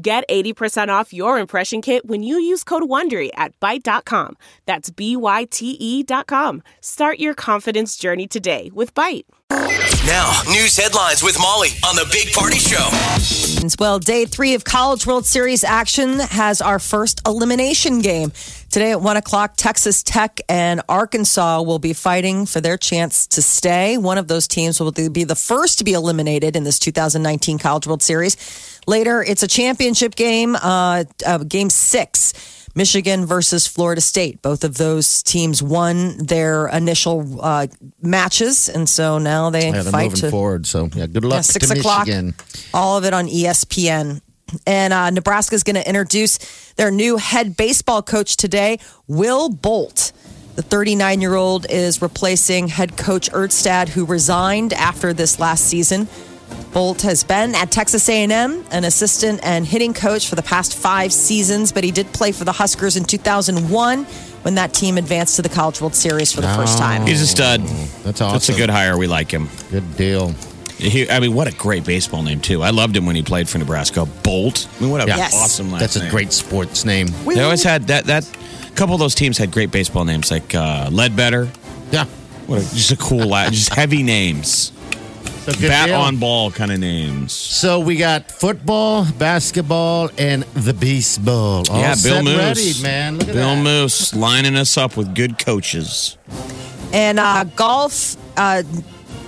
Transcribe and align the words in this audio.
Get 0.00 0.28
80% 0.28 0.88
off 0.90 1.12
your 1.12 1.38
impression 1.40 1.82
kit 1.82 2.06
when 2.06 2.22
you 2.22 2.38
use 2.38 2.62
code 2.62 2.84
WONDERY 2.84 3.30
at 3.34 3.58
Byte.com. 3.58 4.36
That's 4.64 4.90
B-Y-T-E 4.90 6.02
dot 6.04 6.28
com. 6.28 6.62
Start 6.80 7.18
your 7.18 7.34
confidence 7.34 7.96
journey 7.96 8.28
today 8.28 8.70
with 8.72 8.94
Byte. 8.94 9.24
Now, 9.50 10.42
news 10.46 10.76
headlines 10.76 11.22
with 11.22 11.38
Molly 11.40 11.70
on 11.84 11.96
the 11.96 12.06
Big 12.12 12.32
Party 12.32 12.58
Show. 12.58 12.88
Well, 13.78 13.98
day 13.98 14.24
three 14.24 14.54
of 14.54 14.62
College 14.62 15.06
World 15.06 15.26
Series 15.26 15.64
action 15.64 16.20
has 16.20 16.60
our 16.60 16.78
first 16.78 17.20
elimination 17.26 18.00
game. 18.00 18.30
Today 18.70 18.92
at 18.92 19.00
one 19.00 19.16
o'clock, 19.16 19.54
Texas 19.56 20.02
Tech 20.02 20.40
and 20.48 20.82
Arkansas 20.88 21.62
will 21.62 21.78
be 21.78 21.92
fighting 21.94 22.46
for 22.46 22.60
their 22.60 22.76
chance 22.76 23.26
to 23.28 23.42
stay. 23.42 23.96
One 23.98 24.18
of 24.18 24.28
those 24.28 24.46
teams 24.46 24.78
will 24.80 24.92
be 24.92 25.24
the 25.24 25.34
first 25.34 25.78
to 25.78 25.84
be 25.84 25.94
eliminated 25.94 26.54
in 26.54 26.64
this 26.64 26.78
2019 26.78 27.58
College 27.58 27.86
World 27.86 28.02
Series. 28.02 28.36
Later, 28.88 29.22
it's 29.22 29.42
a 29.42 29.46
championship 29.46 30.14
game, 30.14 30.56
uh, 30.56 31.04
uh, 31.26 31.38
game 31.38 31.68
six. 31.68 32.32
Michigan 32.74 33.26
versus 33.26 33.66
Florida 33.66 34.00
State. 34.00 34.40
Both 34.40 34.64
of 34.64 34.78
those 34.78 35.22
teams 35.22 35.62
won 35.62 36.16
their 36.18 36.68
initial 36.68 37.38
uh, 37.42 37.66
matches, 38.00 38.68
and 38.70 38.88
so 38.88 39.18
now 39.18 39.50
they 39.50 39.66
Yeah, 39.66 39.82
they're 39.82 39.92
fight 39.92 40.04
moving 40.04 40.20
to 40.20 40.30
forward. 40.30 40.66
So 40.66 40.88
yeah, 40.94 41.06
good 41.06 41.24
luck 41.24 41.38
yeah, 41.38 41.40
six 41.42 41.68
to 41.68 41.78
o'clock. 41.78 42.06
Michigan. 42.06 42.34
All 42.72 42.96
of 42.96 43.04
it 43.04 43.12
on 43.12 43.26
ESPN. 43.26 44.22
And 44.66 44.92
uh, 44.94 45.10
Nebraska 45.10 45.54
is 45.54 45.64
going 45.64 45.76
to 45.76 45.86
introduce 45.86 46.38
their 46.76 46.90
new 46.90 47.18
head 47.18 47.58
baseball 47.58 48.00
coach 48.00 48.38
today, 48.38 48.78
Will 49.06 49.50
Bolt. 49.50 50.12
The 50.54 50.62
39 50.62 51.20
year 51.20 51.34
old 51.34 51.66
is 51.68 52.00
replacing 52.00 52.68
head 52.68 52.96
coach 52.96 53.30
Erstad, 53.32 53.90
who 53.90 54.06
resigned 54.06 54.72
after 54.72 55.12
this 55.12 55.38
last 55.38 55.64
season. 55.64 56.08
Bolt 56.72 57.02
has 57.02 57.24
been 57.24 57.54
at 57.54 57.70
Texas 57.70 58.08
A&M, 58.08 58.64
an 58.70 58.84
assistant 58.84 59.40
and 59.42 59.66
hitting 59.66 59.94
coach 59.94 60.28
for 60.28 60.34
the 60.34 60.42
past 60.42 60.76
five 60.76 61.12
seasons, 61.12 61.72
but 61.72 61.82
he 61.82 61.90
did 61.90 62.12
play 62.12 62.30
for 62.32 62.44
the 62.44 62.52
Huskers 62.52 62.96
in 62.96 63.04
2001 63.04 64.04
when 64.42 64.54
that 64.56 64.72
team 64.74 64.98
advanced 64.98 65.36
to 65.36 65.42
the 65.42 65.48
College 65.48 65.80
World 65.80 65.94
Series 65.94 66.32
for 66.32 66.40
the 66.40 66.48
first 66.54 66.78
time. 66.78 67.06
He's 67.06 67.22
a 67.22 67.26
stud. 67.26 67.62
That's 67.62 68.20
awesome. 68.20 68.32
That's 68.34 68.48
a 68.50 68.54
good 68.54 68.70
hire. 68.70 68.96
We 68.98 69.06
like 69.06 69.30
him. 69.30 69.48
Good 69.70 69.96
deal. 69.96 70.34
He, 70.76 71.10
I 71.10 71.18
mean, 71.18 71.34
what 71.34 71.48
a 71.52 71.56
great 71.56 71.84
baseball 71.84 72.22
name 72.22 72.40
too. 72.40 72.62
I 72.62 72.70
loved 72.70 72.96
him 72.96 73.04
when 73.06 73.16
he 73.16 73.22
played 73.22 73.48
for 73.48 73.58
Nebraska. 73.58 74.06
Bolt. 74.22 74.68
I 74.78 74.82
mean, 74.82 74.90
what 74.90 75.02
a 75.02 75.06
Yes. 75.06 75.34
awesome 75.34 75.72
last 75.72 75.80
That's 75.80 75.96
a 75.96 76.00
name. 76.02 76.10
great 76.10 76.32
sports 76.32 76.84
name. 76.84 77.08
They 77.26 77.40
always 77.42 77.64
had 77.64 77.88
that. 77.88 78.04
That 78.04 78.28
couple 78.76 78.94
of 78.94 79.00
those 79.00 79.16
teams 79.16 79.38
had 79.38 79.50
great 79.50 79.72
baseball 79.72 80.04
names, 80.04 80.30
like 80.30 80.54
uh, 80.54 80.88
Ledbetter. 80.92 81.48
Yeah. 81.90 82.04
What 82.46 82.60
a, 82.60 82.74
just 82.76 82.92
a 82.92 82.96
cool, 82.96 83.26
la- 83.26 83.50
just 83.50 83.74
heavy 83.74 84.04
names. 84.04 84.70
So 85.48 85.58
good 85.58 85.68
Bat 85.68 85.86
deal. 85.86 85.96
on 85.96 86.18
ball 86.18 86.50
kind 86.50 86.70
of 86.70 86.78
names. 86.78 87.32
So 87.32 87.80
we 87.80 87.96
got 87.96 88.30
football, 88.30 89.06
basketball, 89.12 90.10
and 90.18 90.42
the 90.52 90.74
baseball. 90.74 91.64
All 91.70 91.80
yeah, 91.80 91.94
Bill 91.94 92.16
set 92.16 92.24
Moose. 92.24 92.36
ready, 92.36 92.82
man. 92.82 93.16
Look 93.16 93.28
at 93.28 93.34
Bill 93.34 93.54
that. 93.54 93.62
Moose 93.62 94.14
lining 94.14 94.56
us 94.56 94.76
up 94.76 94.98
with 94.98 95.14
good 95.14 95.38
coaches. 95.38 96.18
And 96.92 97.18
uh, 97.18 97.44
golf, 97.44 98.18
uh, 98.36 98.62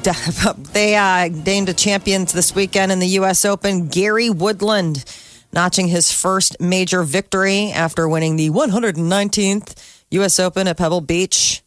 they 0.75 0.95
uh, 0.95 1.31
named 1.31 1.71
a 1.71 1.75
champion 1.75 2.27
this 2.27 2.55
weekend 2.55 2.93
in 2.93 2.99
the 2.99 3.09
U.S. 3.09 3.47
Open. 3.47 3.89
Gary 3.89 4.29
Woodland 4.29 5.07
notching 5.55 5.89
his 5.89 6.13
first 6.13 6.61
major 6.61 7.03
victory 7.03 7.71
after 7.71 8.07
winning 8.07 8.37
the 8.37 8.51
119th 8.51 9.75
U.S. 10.11 10.39
Open 10.39 10.69
at 10.69 10.77
Pebble 10.77 11.01
Beach. 11.01 11.63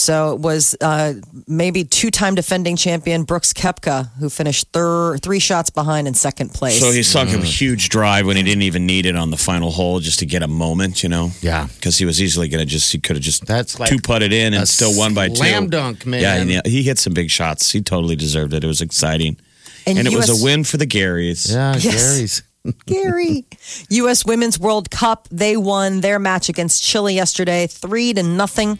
So 0.00 0.32
it 0.34 0.40
was 0.40 0.74
uh, 0.80 1.14
maybe 1.46 1.84
two-time 1.84 2.34
defending 2.34 2.76
champion 2.76 3.24
Brooks 3.24 3.52
Koepka 3.52 4.10
who 4.18 4.30
finished 4.30 4.68
thir- 4.72 5.18
three 5.18 5.38
shots 5.38 5.68
behind 5.70 6.08
in 6.08 6.14
second 6.14 6.54
place. 6.54 6.80
So 6.80 6.90
he 6.90 7.02
sunk 7.02 7.30
a 7.30 7.38
huge 7.38 7.90
drive 7.90 8.26
when 8.26 8.36
he 8.36 8.42
didn't 8.42 8.62
even 8.62 8.86
need 8.86 9.04
it 9.06 9.14
on 9.16 9.30
the 9.30 9.36
final 9.36 9.70
hole 9.70 10.00
just 10.00 10.18
to 10.20 10.26
get 10.26 10.42
a 10.42 10.48
moment, 10.48 11.02
you 11.02 11.08
know? 11.08 11.30
Yeah. 11.42 11.66
Because 11.74 11.98
he 11.98 12.04
was 12.06 12.20
easily 12.22 12.48
going 12.48 12.60
to 12.60 12.66
just, 12.66 12.90
he 12.92 12.98
could 12.98 13.16
have 13.16 13.22
just 13.22 13.44
That's 13.46 13.78
like 13.78 13.90
two 13.90 13.98
putted 14.02 14.32
in 14.32 14.54
and 14.54 14.66
still 14.66 14.96
won 14.96 15.12
by 15.14 15.28
two. 15.28 15.36
slam 15.36 15.68
dunk, 15.68 16.06
man. 16.06 16.20
Yeah, 16.22 16.34
and 16.56 16.66
he 16.66 16.82
hit 16.82 16.98
some 16.98 17.12
big 17.12 17.30
shots. 17.30 17.70
He 17.70 17.82
totally 17.82 18.16
deserved 18.16 18.54
it. 18.54 18.64
It 18.64 18.66
was 18.66 18.80
exciting. 18.80 19.36
And 19.86 19.98
And, 19.98 20.06
it 20.08 20.14
was 20.14 20.28
a 20.30 20.44
win 20.44 20.64
for 20.64 20.76
the 20.76 20.86
Garys. 20.86 21.52
Yeah, 21.52 21.74
Yes. 21.78 21.84
Gary's. 21.84 22.42
Gary. 22.86 23.46
U.S. 23.88 24.24
Women's 24.26 24.58
World 24.58 24.90
Cup. 24.90 25.28
They 25.30 25.56
won 25.56 26.00
their 26.02 26.18
match 26.18 26.48
against 26.48 26.82
Chile 26.82 27.14
yesterday, 27.14 27.66
three 27.66 28.12
to 28.12 28.22
nothing. 28.22 28.78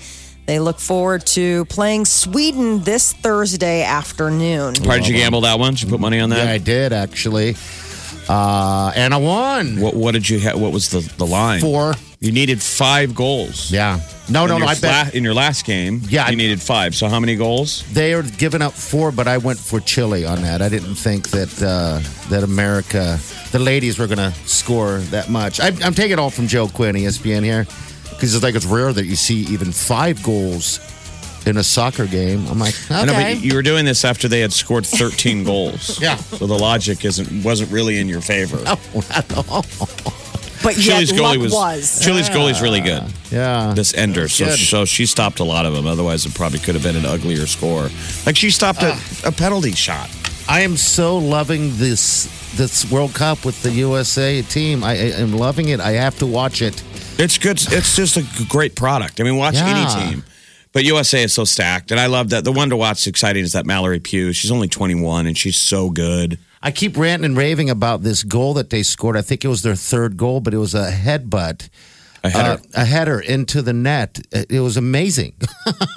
They 0.50 0.58
look 0.58 0.80
forward 0.80 1.24
to 1.26 1.64
playing 1.66 2.06
Sweden 2.06 2.82
this 2.82 3.12
Thursday 3.12 3.84
afternoon. 3.84 4.74
Why 4.82 4.98
did 4.98 5.06
you 5.06 5.14
gamble 5.14 5.42
that 5.42 5.60
one? 5.60 5.74
Did 5.74 5.82
you 5.82 5.88
put 5.88 6.00
money 6.00 6.18
on 6.18 6.30
that? 6.30 6.44
Yeah, 6.44 6.50
I 6.50 6.58
did 6.58 6.92
actually. 6.92 7.54
Uh, 8.28 8.90
and 8.96 9.14
I 9.14 9.18
won. 9.18 9.80
What, 9.80 9.94
what 9.94 10.10
did 10.12 10.28
you 10.28 10.40
ha- 10.40 10.56
What 10.56 10.72
was 10.72 10.90
the, 10.90 11.08
the 11.18 11.24
line? 11.24 11.60
Four. 11.60 11.94
You 12.18 12.32
needed 12.32 12.60
five 12.60 13.14
goals. 13.14 13.70
Yeah. 13.70 14.00
No, 14.28 14.44
no, 14.46 14.54
no. 14.54 14.64
your 14.64 14.68
I 14.70 14.74
bet 14.80 15.06
fla- 15.10 15.16
in 15.16 15.22
your 15.22 15.34
last 15.34 15.64
game, 15.66 16.00
Yeah, 16.08 16.24
I- 16.26 16.30
you 16.30 16.36
needed 16.36 16.60
five. 16.60 16.96
So 16.96 17.06
how 17.06 17.20
many 17.20 17.36
goals? 17.36 17.84
they 17.92 18.12
are 18.12 18.24
giving 18.24 18.60
up 18.60 18.72
four, 18.72 19.12
but 19.12 19.28
I 19.28 19.38
went 19.38 19.60
for 19.60 19.78
Chile 19.78 20.26
on 20.26 20.42
that. 20.42 20.62
I 20.62 20.68
didn't 20.68 20.96
think 20.96 21.28
that 21.30 21.62
uh, 21.62 22.00
that 22.30 22.42
America, 22.42 23.20
the 23.52 23.60
ladies, 23.60 24.00
were 24.00 24.08
going 24.08 24.18
to 24.18 24.32
score 24.48 24.98
that 25.12 25.30
much. 25.30 25.60
I, 25.60 25.68
I'm 25.84 25.94
taking 25.94 26.14
it 26.14 26.18
all 26.18 26.30
from 26.30 26.48
Joe 26.48 26.66
Quinn, 26.66 26.96
E 26.96 27.04
ESPN 27.04 27.44
here, 27.44 27.66
because 28.10 28.34
it's 28.34 28.42
like 28.44 28.54
it's 28.54 28.66
rare 28.66 28.92
that 28.92 29.06
you 29.06 29.16
see 29.16 29.40
even 29.52 29.72
five 29.72 30.22
goals 30.22 30.78
in 31.46 31.56
a 31.56 31.62
soccer 31.64 32.06
game. 32.06 32.46
I'm 32.48 32.58
like, 32.58 32.74
I 32.90 33.04
know, 33.06 33.14
but 33.14 33.40
you 33.40 33.54
were 33.54 33.62
doing 33.62 33.84
this 33.86 34.04
after 34.04 34.28
they 34.28 34.40
had 34.40 34.52
scored 34.52 34.84
13 34.86 35.44
goals. 35.52 36.00
Yeah. 36.00 36.16
So 36.16 36.46
the 36.46 36.58
logic 36.58 37.04
isn't 37.04 37.42
wasn't 37.44 37.70
really 37.72 37.98
in 37.98 38.08
your 38.08 38.20
favor. 38.20 38.58
But 40.62 40.76
yet 40.76 41.06
Chile's 41.06 41.12
luck 41.18 41.36
goalie 41.36 41.40
was, 41.40 41.52
was. 41.54 42.04
Chile's 42.04 42.28
goalie's 42.28 42.60
really 42.60 42.82
good. 42.82 43.02
yeah. 43.30 43.72
This 43.74 43.94
ender, 43.94 44.28
so 44.28 44.44
Good. 44.44 44.58
so 44.58 44.84
she 44.84 45.06
stopped 45.06 45.40
a 45.40 45.44
lot 45.44 45.64
of 45.64 45.72
them. 45.72 45.86
Otherwise, 45.86 46.26
it 46.26 46.34
probably 46.34 46.58
could 46.58 46.74
have 46.74 46.84
been 46.84 46.96
an 46.96 47.06
uglier 47.06 47.46
score. 47.46 47.88
Like 48.26 48.36
she 48.36 48.50
stopped 48.50 48.82
a, 48.82 48.92
Ah. 48.92 49.20
a 49.28 49.32
penalty 49.32 49.72
shot. 49.72 50.10
I 50.48 50.60
am 50.60 50.76
so 50.76 51.16
loving 51.16 51.70
this 51.78 52.28
this 52.56 52.90
World 52.92 53.14
Cup 53.14 53.46
with 53.46 53.62
the 53.62 53.70
USA 53.70 54.42
team. 54.42 54.84
I, 54.84 54.90
I 54.90 54.94
am 55.22 55.32
loving 55.32 55.70
it. 55.70 55.80
I 55.80 55.92
have 55.92 56.18
to 56.18 56.26
watch 56.26 56.60
it. 56.60 56.82
It's 57.20 57.38
good. 57.38 57.60
It's 57.72 57.94
just 57.96 58.16
a 58.16 58.24
great 58.48 58.74
product. 58.74 59.20
I 59.20 59.24
mean, 59.24 59.36
watch 59.36 59.54
Yeah. 59.54 59.68
any 59.68 60.10
team. 60.10 60.24
But 60.72 60.84
USA 60.84 61.24
is 61.24 61.32
so 61.32 61.44
stacked, 61.44 61.90
and 61.90 61.98
I 62.00 62.06
love 62.06 62.30
that. 62.30 62.44
The 62.44 62.52
one 62.52 62.70
to 62.70 62.76
watch 62.76 63.06
exciting 63.06 63.42
is 63.42 63.52
that 63.52 63.66
Mallory 63.66 63.98
Pugh. 63.98 64.32
She's 64.32 64.50
only 64.52 64.68
21, 64.68 65.26
and 65.26 65.36
she's 65.36 65.56
so 65.56 65.90
good. 65.90 66.38
I 66.62 66.70
keep 66.70 66.96
ranting 66.96 67.24
and 67.24 67.36
raving 67.36 67.68
about 67.70 68.02
this 68.02 68.22
goal 68.22 68.54
that 68.54 68.70
they 68.70 68.82
scored. 68.82 69.16
I 69.16 69.22
think 69.22 69.44
it 69.44 69.48
was 69.48 69.62
their 69.62 69.74
third 69.74 70.16
goal, 70.16 70.40
but 70.40 70.54
it 70.54 70.58
was 70.58 70.74
a 70.74 70.90
headbutt. 70.92 71.68
I 72.22 72.28
had 72.28 72.46
her. 72.46 72.52
uh, 72.52 72.58
a 72.74 72.84
header 72.84 73.18
into 73.18 73.62
the 73.62 73.72
net. 73.72 74.20
It 74.30 74.60
was 74.60 74.76
amazing, 74.76 75.32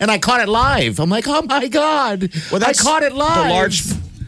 and 0.00 0.10
I 0.10 0.18
caught 0.18 0.40
it 0.40 0.48
live. 0.48 1.00
I'm 1.00 1.10
like, 1.10 1.26
oh 1.28 1.42
my 1.42 1.66
god! 1.68 2.30
Well, 2.50 2.62
I 2.64 2.72
caught 2.72 3.02
it 3.02 3.12
live. 3.12 3.44
The 3.44 3.50
large 3.50 3.82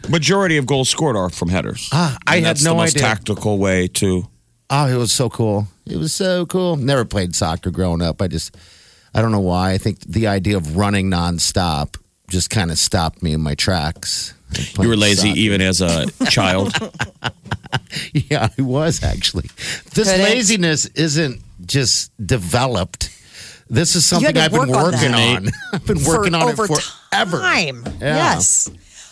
majority 0.09 0.57
of 0.57 0.65
goals 0.65 0.89
scored 0.89 1.15
are 1.15 1.29
from 1.29 1.47
headers. 1.49 1.87
Ah, 1.93 2.17
I 2.27 2.35
had 2.37 2.43
that's 2.43 2.63
no 2.63 2.71
the 2.71 2.77
most 2.77 2.95
idea. 2.97 3.07
tactical 3.07 3.57
way 3.57 3.87
to. 3.87 4.27
Oh, 4.73 4.87
it 4.87 4.95
was 4.95 5.11
so 5.11 5.29
cool. 5.29 5.67
It 5.85 5.97
was 5.97 6.13
so 6.13 6.45
cool. 6.45 6.77
Never 6.77 7.03
played 7.03 7.35
soccer 7.35 7.71
growing 7.71 8.01
up. 8.01 8.21
I 8.21 8.27
just, 8.27 8.55
I 9.13 9.21
don't 9.21 9.31
know 9.33 9.41
why. 9.41 9.71
I 9.73 9.77
think 9.77 9.99
the 9.99 10.27
idea 10.27 10.55
of 10.55 10.77
running 10.77 11.09
nonstop 11.11 11.97
just 12.29 12.49
kind 12.49 12.71
of 12.71 12.79
stopped 12.79 13.21
me 13.21 13.33
in 13.33 13.41
my 13.41 13.53
tracks. 13.55 14.33
You 14.79 14.87
were 14.87 14.95
lazy 14.95 15.29
Soccer. 15.29 15.39
even 15.39 15.61
as 15.61 15.81
a 15.81 16.07
child. 16.29 16.73
Yeah, 18.13 18.49
I 18.57 18.61
was 18.61 19.01
actually. 19.03 19.49
This 19.93 20.11
Could 20.11 20.19
laziness 20.21 20.87
isn't 20.87 21.41
just 21.65 22.11
developed. 22.25 23.09
This 23.69 23.95
is 23.95 24.05
something 24.05 24.37
I've 24.37 24.51
been 24.51 24.67
work 24.67 24.69
on 24.77 24.83
working 24.83 25.11
that. 25.11 25.37
on. 25.37 25.47
I've 25.73 25.85
been 25.85 26.03
working 26.03 26.35
on 26.35 26.49
it 26.49 26.59
over 26.59 26.67
forever. 26.67 27.39
time. 27.39 27.83
Yeah. 28.01 28.15
Yes. 28.33 28.69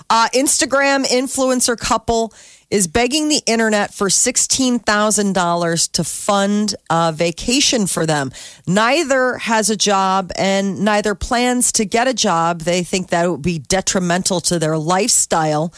Uh, 0.10 0.28
Instagram 0.34 1.06
influencer 1.06 1.78
couple 1.78 2.34
is 2.69 2.88
begging 2.88 3.30
the 3.30 3.42
internet 3.45 3.94
for 3.94 4.10
$16,000 4.10 5.92
to 5.92 6.04
fund 6.04 6.75
a 6.89 7.12
vacation 7.12 7.88
for 7.88 8.06
them. 8.06 8.31
Neither 8.68 9.38
has 9.38 9.69
a 9.69 9.75
job 9.75 10.31
and 10.36 10.80
neither 10.80 11.16
plans 11.16 11.71
to 11.74 11.86
get 11.86 12.07
a 12.07 12.13
job. 12.13 12.62
They 12.62 12.83
think 12.83 13.10
that 13.10 13.25
it 13.25 13.30
would 13.30 13.42
be 13.42 13.60
detrimental 13.60 14.39
to 14.42 14.60
their 14.60 14.77
lifestyle. 14.77 15.74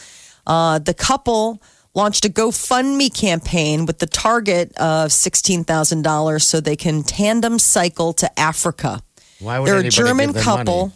Uh, 0.46 0.78
the 0.78 0.94
couple 0.94 1.62
launched 1.94 2.24
a 2.24 2.28
GoFundMe 2.28 3.12
campaign 3.14 3.86
with 3.86 3.98
the 3.98 4.06
target 4.06 4.72
of 4.76 5.10
$16,000 5.10 6.42
so 6.42 6.60
they 6.60 6.76
can 6.76 7.02
tandem 7.02 7.58
cycle 7.58 8.12
to 8.14 8.40
Africa. 8.40 9.02
Why 9.40 9.58
would 9.58 9.68
They're 9.68 9.78
a 9.78 9.88
German 9.88 10.32
couple. 10.32 10.88
money? 10.88 10.92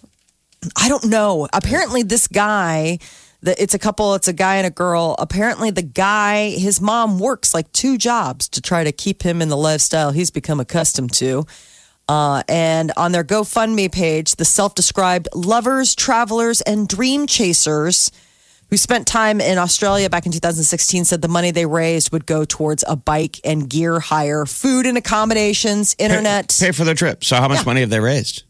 I 0.77 0.89
don't 0.89 1.05
know. 1.05 1.49
Apparently, 1.53 2.03
this 2.03 2.27
guy, 2.29 2.99
the, 3.41 3.61
it's 3.63 3.75
a 3.75 3.79
couple, 3.79 4.15
it's 4.15 4.29
a 4.29 4.33
guy 4.33 4.57
and 4.57 4.67
a 4.67 4.71
girl. 4.71 5.15
Apparently, 5.19 5.71
the 5.71 5.83
guy, 5.83 6.51
his 6.51 6.81
mom 6.81 7.19
works 7.19 7.55
like 7.55 7.71
two 7.73 7.99
jobs 7.99 8.49
to 8.51 8.61
try 8.61 8.85
to 8.85 8.93
keep 8.93 9.23
him 9.23 9.43
in 9.43 9.49
the 9.49 9.57
lifestyle 9.57 10.11
he's 10.11 10.31
become 10.31 10.61
accustomed 10.61 11.13
to. 11.15 11.47
Uh, 12.09 12.43
and 12.49 12.93
on 12.97 13.13
their 13.13 13.25
GoFundMe 13.25 13.91
page, 13.91 14.37
the 14.37 14.45
self 14.45 14.75
described 14.75 15.29
lovers, 15.35 15.95
travelers, 15.95 16.61
and 16.61 16.89
dream 16.89 17.27
chasers 17.27 18.11
who 18.71 18.77
spent 18.77 19.07
time 19.07 19.41
in 19.41 19.59
Australia 19.59 20.11
back 20.11 20.27
in 20.27 20.33
2016 20.33 21.05
said 21.05 21.23
the 21.23 21.29
money 21.29 21.51
they 21.51 21.67
raised 21.67 22.13
would 22.13 22.27
go 22.27 22.45
towards 22.45 22.85
a 22.89 22.97
bike 22.97 23.41
and 23.45 23.69
gear 23.69 24.01
hire, 24.01 24.45
food 24.45 24.87
and 24.87 24.99
accommodations, 24.99 25.95
internet. 25.99 26.57
Pay 26.59 26.73
for 26.73 26.85
their 26.85 26.95
trip. 26.95 27.23
So 27.23 27.37
how 27.37 27.49
much 27.49 27.65
money 27.65 27.81
have 27.81 27.91
they 27.91 28.01
raised? 28.01 28.45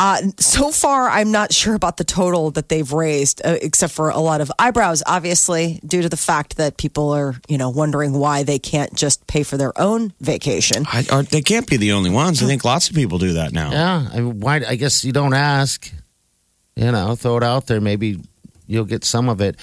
Uh, 0.00 0.16
so 0.38 0.70
far, 0.70 1.10
I'm 1.10 1.30
not 1.30 1.52
sure 1.52 1.74
about 1.74 1.98
the 1.98 2.04
total 2.04 2.50
that 2.52 2.70
they've 2.70 2.90
raised, 2.90 3.42
uh, 3.44 3.58
except 3.60 3.92
for 3.92 4.08
a 4.08 4.18
lot 4.18 4.40
of 4.40 4.50
eyebrows, 4.58 5.02
obviously, 5.06 5.78
due 5.84 6.00
to 6.00 6.08
the 6.08 6.16
fact 6.16 6.56
that 6.56 6.78
people 6.78 7.10
are, 7.10 7.34
you 7.48 7.58
know, 7.58 7.68
wondering 7.68 8.14
why 8.14 8.42
they 8.42 8.58
can't 8.58 8.94
just 8.94 9.26
pay 9.26 9.42
for 9.42 9.58
their 9.58 9.78
own 9.78 10.14
vacation. 10.20 10.86
I, 10.88 11.04
or 11.12 11.22
they 11.22 11.42
can't 11.42 11.68
be 11.68 11.76
the 11.76 11.92
only 11.92 12.08
ones. 12.08 12.42
I 12.42 12.46
think 12.46 12.64
lots 12.64 12.88
of 12.88 12.96
people 12.96 13.18
do 13.18 13.34
that 13.34 13.52
now. 13.52 13.70
Yeah, 13.70 14.08
I, 14.10 14.22
why? 14.22 14.62
I 14.66 14.76
guess 14.76 15.04
you 15.04 15.12
don't 15.12 15.34
ask. 15.34 15.92
You 16.76 16.92
know, 16.92 17.14
throw 17.14 17.36
it 17.36 17.42
out 17.42 17.66
there. 17.66 17.80
Maybe 17.80 18.18
you'll 18.66 18.86
get 18.86 19.04
some 19.04 19.28
of 19.28 19.42
it. 19.42 19.56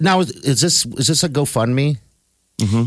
Now, 0.00 0.18
is, 0.18 0.30
is 0.30 0.60
this 0.60 0.84
is 0.84 1.06
this 1.06 1.22
a 1.22 1.28
GoFundMe? 1.28 1.98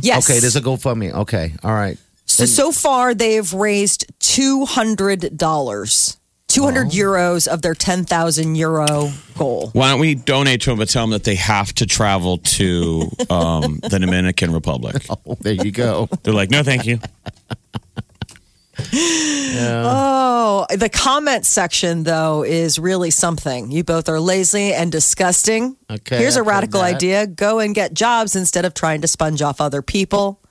Yes. 0.01 0.29
Okay, 0.29 0.39
there's 0.39 0.57
a 0.57 0.61
GoFundMe. 0.61 1.13
Okay, 1.13 1.53
all 1.63 1.73
right. 1.73 1.97
So 2.25 2.45
so 2.45 2.73
far 2.73 3.13
they've 3.13 3.53
raised 3.53 4.11
two 4.19 4.65
hundred 4.65 5.37
dollars, 5.37 6.17
two 6.57 6.63
hundred 6.63 6.87
euros 6.89 7.47
of 7.47 7.61
their 7.61 7.75
ten 7.75 8.03
thousand 8.03 8.55
euro 8.55 9.11
goal. 9.37 9.69
Why 9.73 9.91
don't 9.91 9.99
we 9.99 10.15
donate 10.15 10.61
to 10.61 10.71
them 10.71 10.79
but 10.79 10.89
tell 10.89 11.03
them 11.03 11.11
that 11.11 11.23
they 11.23 11.35
have 11.35 11.73
to 11.75 11.85
travel 11.85 12.39
to 12.39 13.09
um, 13.29 13.79
the 13.83 13.99
Dominican 13.99 14.51
Republic? 14.53 15.05
Oh, 15.25 15.37
there 15.39 15.53
you 15.53 15.71
go. 15.71 16.07
They're 16.23 16.33
like, 16.33 16.51
no, 16.51 16.63
thank 16.63 16.85
you. 16.85 16.99
Oh, 19.59 20.65
the 20.69 20.89
comment 20.89 21.45
section 21.45 22.03
though 22.03 22.43
is 22.43 22.77
really 22.77 23.09
something. 23.09 23.71
You 23.71 23.83
both 23.83 24.09
are 24.09 24.19
lazy 24.19 24.73
and 24.73 24.91
disgusting. 24.91 25.77
Okay, 25.89 26.17
Here's 26.17 26.35
a 26.35 26.39
I've 26.39 26.45
heard 26.45 26.51
radical 26.51 26.81
idea: 26.81 27.25
go 27.27 27.59
and 27.59 27.73
get 27.73 27.93
jobs 27.93 28.35
instead 28.35 28.65
of 28.65 28.73
trying 28.73 29.01
to 29.01 29.07
sponge 29.07 29.41
off 29.41 29.59
other 29.61 29.81
people. 29.81 30.41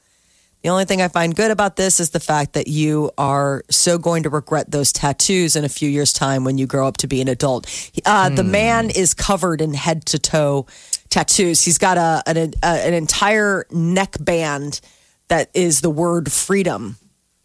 The 0.66 0.72
only 0.72 0.84
thing 0.84 1.00
I 1.00 1.06
find 1.06 1.32
good 1.32 1.52
about 1.52 1.76
this 1.76 2.00
is 2.00 2.10
the 2.10 2.18
fact 2.18 2.54
that 2.54 2.66
you 2.66 3.12
are 3.16 3.62
so 3.70 3.98
going 3.98 4.24
to 4.24 4.30
regret 4.30 4.68
those 4.68 4.92
tattoos 4.92 5.54
in 5.54 5.64
a 5.64 5.68
few 5.68 5.88
years' 5.88 6.12
time 6.12 6.42
when 6.42 6.58
you 6.58 6.66
grow 6.66 6.88
up 6.88 6.96
to 6.96 7.06
be 7.06 7.20
an 7.20 7.28
adult. 7.28 7.68
Uh, 8.04 8.30
The 8.30 8.42
Hmm. 8.42 8.50
man 8.50 8.90
is 8.90 9.14
covered 9.14 9.60
in 9.60 9.74
head 9.74 10.04
to 10.06 10.18
toe 10.18 10.66
tattoos. 11.08 11.62
He's 11.62 11.78
got 11.78 11.98
a 11.98 12.20
an, 12.26 12.36
a, 12.64 12.66
an 12.66 12.94
entire 12.94 13.64
neck 13.70 14.16
band 14.18 14.80
that 15.28 15.50
is 15.54 15.82
the 15.82 15.88
word 15.90 16.32
freedom. 16.32 16.96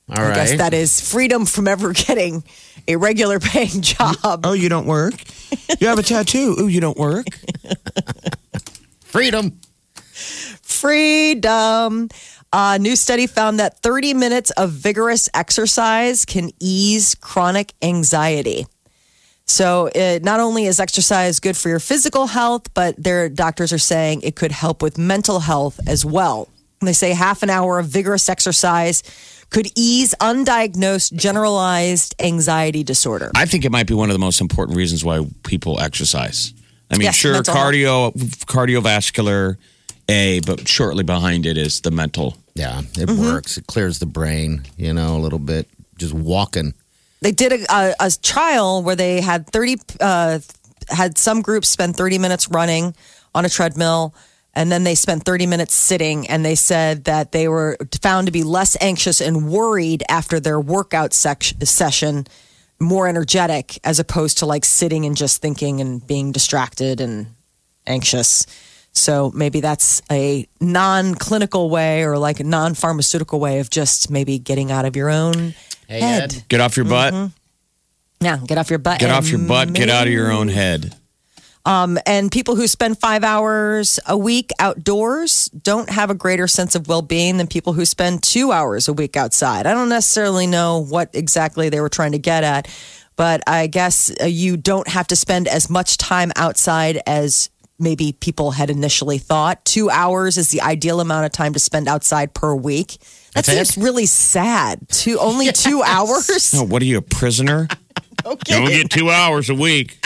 All 0.09 0.18
I 0.18 0.29
right. 0.29 0.33
guess 0.33 0.57
that 0.57 0.73
is 0.73 1.00
freedom 1.00 1.45
from 1.45 1.68
ever 1.68 1.94
getting 1.94 2.44
a 2.88 2.95
regular 2.95 3.39
paying 3.39 3.81
job. 3.83 4.18
Oh, 4.44 4.53
you 4.53 4.68
don't 4.68 4.88
work? 4.88 5.13
You 5.79 5.85
have 5.89 6.00
a 6.00 6.03
tattoo. 6.03 6.56
Oh, 6.57 6.65
you 6.65 6.81
don't 6.81 6.97
work? 6.97 7.27
freedom. 9.03 9.59
Freedom. 10.63 12.09
A 12.53 12.77
new 12.80 12.95
study 12.95 13.27
found 13.27 13.59
that 13.59 13.77
30 13.80 14.13
minutes 14.13 14.51
of 14.51 14.71
vigorous 14.71 15.30
exercise 15.33 16.25
can 16.25 16.51
ease 16.59 17.15
chronic 17.15 17.74
anxiety. 17.81 18.65
So, 19.45 19.89
it, 19.94 20.24
not 20.24 20.39
only 20.39 20.65
is 20.65 20.80
exercise 20.80 21.39
good 21.39 21.57
for 21.57 21.69
your 21.69 21.80
physical 21.80 22.27
health, 22.27 22.74
but 22.74 23.01
their 23.01 23.27
doctors 23.27 23.74
are 23.74 23.77
saying 23.77 24.21
it 24.21 24.36
could 24.36 24.51
help 24.51 24.81
with 24.81 24.98
mental 24.98 25.39
health 25.42 25.80
as 25.88 26.06
well. 26.06 26.48
They 26.81 26.94
say 26.94 27.12
half 27.12 27.44
an 27.44 27.50
hour 27.50 27.80
of 27.80 27.88
vigorous 27.88 28.27
exercise 28.27 29.04
could 29.50 29.68
ease 29.75 30.15
undiagnosed 30.19 31.13
generalized 31.13 32.15
anxiety 32.19 32.83
disorder. 32.83 33.31
I 33.36 33.45
think 33.45 33.65
it 33.65 33.71
might 33.71 33.88
be 33.88 33.94
one 33.94 34.09
of 34.09 34.13
the 34.13 34.19
most 34.19 34.42
important 34.42 34.77
reasons 34.77 35.06
why 35.06 35.25
people 35.44 35.80
exercise. 35.80 36.54
I 36.89 36.95
mean, 36.95 37.04
Yes, 37.04 37.15
sure, 37.15 37.42
cardio, 37.44 38.13
cardiovascular, 38.45 39.57
A, 40.09 40.39
but 40.42 40.68
shortly 40.68 41.04
behind 41.04 41.45
it 41.45 41.57
is 41.57 41.81
the 41.81 41.92
mental. 41.92 42.38
Yeah, 42.53 42.80
it 42.80 43.07
Mm-hmm. 43.09 43.21
works. 43.21 43.57
It 43.57 43.68
clears 43.68 44.00
the 44.00 44.06
brain, 44.06 44.63
you 44.77 44.94
know, 44.94 45.15
a 45.15 45.19
little 45.19 45.39
bit. 45.39 45.68
Just 45.98 46.13
walking. 46.13 46.74
they 47.21 47.31
did 47.31 47.51
a, 47.53 47.65
a, 47.74 47.94
a 48.00 48.12
trial 48.21 48.81
where 48.83 48.95
they 48.95 49.21
had 49.21 49.48
30 49.48 49.77
uh, 50.00 50.39
had 50.89 51.18
some 51.18 51.42
groups 51.42 51.69
spend 51.69 51.95
30 51.95 52.18
minutes 52.18 52.50
running 52.50 52.95
on 53.36 53.45
a 53.45 53.50
treadmill 53.50 54.13
and 54.53 54.69
then 54.71 54.83
they 54.83 54.95
spent 54.95 55.24
30 55.24 55.45
minutes 55.45 55.74
sitting 55.75 56.27
and 56.27 56.44
they 56.44 56.56
said 56.56 57.03
that 57.06 57.31
they 57.31 57.48
were 57.48 57.77
found 58.01 58.25
to 58.27 58.31
be 58.33 58.44
less 58.44 58.75
anxious 58.81 59.21
and 59.21 59.47
worried 59.47 60.04
after 60.09 60.39
their 60.39 60.59
workout 60.59 61.13
sec- 61.13 61.44
session 61.63 62.25
more 62.80 63.07
energetic 63.07 63.77
as 63.83 64.00
opposed 64.00 64.39
to 64.39 64.45
like 64.47 64.65
sitting 64.65 65.06
and 65.06 65.15
just 65.15 65.39
thinking 65.42 65.80
and 65.80 66.06
being 66.07 66.31
distracted 66.31 67.00
and 67.00 67.27
anxious 67.86 68.45
so 68.94 69.32
maybe 69.34 69.62
that's 69.62 70.02
a 70.12 70.46
non-clinical 70.60 71.70
way 71.70 72.04
or 72.04 72.18
like 72.18 72.40
a 72.40 72.44
non-pharmaceutical 72.44 73.40
way 73.40 73.60
of 73.60 73.70
just 73.70 74.10
maybe 74.10 74.38
getting 74.40 74.72
out 74.72 74.86
of 74.86 74.96
your 74.96 75.10
own 75.10 75.54
Hey, 75.88 76.00
head 76.00 76.34
Ed. 76.34 76.44
Get 76.50 76.62
off 76.62 76.78
your 76.78 76.86
butt. 76.86 77.14
yeah, 78.20 78.38
get 78.46 78.58
off 78.58 78.70
your 78.70 78.80
butt. 78.80 79.00
Get 79.00 79.10
off 79.10 79.30
your 79.30 79.40
butt. 79.40 79.74
Get 79.74 79.90
out 79.90 80.08
of 80.08 80.14
your 80.14 80.32
own 80.32 80.48
head. 80.48 80.96
And 81.66 82.32
people 82.32 82.56
who 82.56 82.68
spend 82.68 82.98
five 83.00 83.24
hours 83.24 84.00
a 84.08 84.18
week 84.18 84.52
outdoors 84.60 85.46
don't 85.50 85.90
have 85.90 86.10
a 86.10 86.16
greater 86.16 86.48
sense 86.48 86.76
of 86.76 86.88
well 86.88 87.02
being 87.02 87.38
than 87.38 87.48
people 87.48 87.74
who 87.74 87.86
spend 87.86 88.24
two 88.24 88.52
hours 88.52 88.88
a 88.88 88.94
week 88.94 89.16
outside. 89.18 89.66
I 89.68 89.74
don't 89.74 89.90
necessarily 89.90 90.48
know 90.48 90.80
what 90.80 91.10
exactly 91.14 91.70
they 91.70 91.80
were 91.82 91.90
trying 91.90 92.14
to 92.14 92.20
get 92.20 92.44
at, 92.44 92.68
but 93.16 93.42
I 93.48 93.68
guess 93.68 94.12
uh, 94.22 94.26
you 94.26 94.58
don't 94.58 94.88
have 94.88 95.08
to 95.08 95.16
spend 95.16 95.48
as 95.48 95.70
much 95.70 95.98
time 95.98 96.32
outside 96.36 97.02
as 97.06 97.50
maybe 97.81 98.13
people 98.13 98.51
had 98.51 98.69
initially 98.69 99.18
thought. 99.18 99.63
Two 99.66 99.89
hours 99.89 100.38
is 100.38 100.50
the 100.50 100.62
ideal 100.62 101.00
amount 101.00 101.25
of 101.25 101.31
time 101.31 101.54
to 101.54 101.60
spend 101.60 101.88
outside 101.88 102.33
per 102.33 102.54
week. 102.56 102.98
That 103.33 103.45
That's 103.45 103.74
seems 103.74 103.78
really 103.78 104.06
sad. 104.06 104.88
Two 104.90 105.18
only 105.19 105.52
two 105.52 105.81
hours. 105.83 106.54
No, 106.54 106.64
what 106.64 106.81
are 106.81 106.85
you, 106.85 106.97
a 106.97 107.02
prisoner? 107.02 107.68
Okay. 108.23 108.54
Don't 108.54 108.68
get 108.68 108.92
two 108.92 109.09
hours 109.09 109.50
a 109.50 109.56
week. 109.56 109.97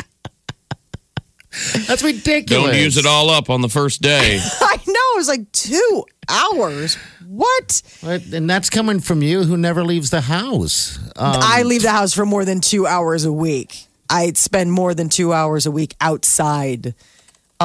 That's 1.87 2.03
ridiculous. 2.03 2.71
Don't 2.71 2.75
use 2.81 2.97
it 2.97 3.05
all 3.05 3.29
up 3.29 3.49
on 3.49 3.61
the 3.61 3.69
first 3.69 4.01
day. 4.01 4.39
I 4.61 4.77
know. 4.87 4.93
It 5.13 5.17
was 5.17 5.27
like 5.27 5.51
two 5.51 6.05
hours. 6.29 6.95
What? 7.27 7.81
What? 8.01 8.25
And 8.27 8.49
that's 8.49 8.69
coming 8.69 8.99
from 8.99 9.21
you 9.21 9.43
who 9.43 9.57
never 9.57 9.83
leaves 9.83 10.09
the 10.11 10.21
house. 10.21 10.97
Um, 11.15 11.35
I 11.41 11.63
leave 11.63 11.81
the 11.81 11.91
house 11.91 12.13
for 12.13 12.25
more 12.25 12.45
than 12.45 12.61
two 12.61 12.87
hours 12.87 13.25
a 13.25 13.33
week. 13.33 13.85
I 14.09 14.31
spend 14.33 14.71
more 14.71 14.93
than 14.93 15.09
two 15.09 15.33
hours 15.33 15.65
a 15.65 15.71
week 15.71 15.95
outside. 15.99 16.93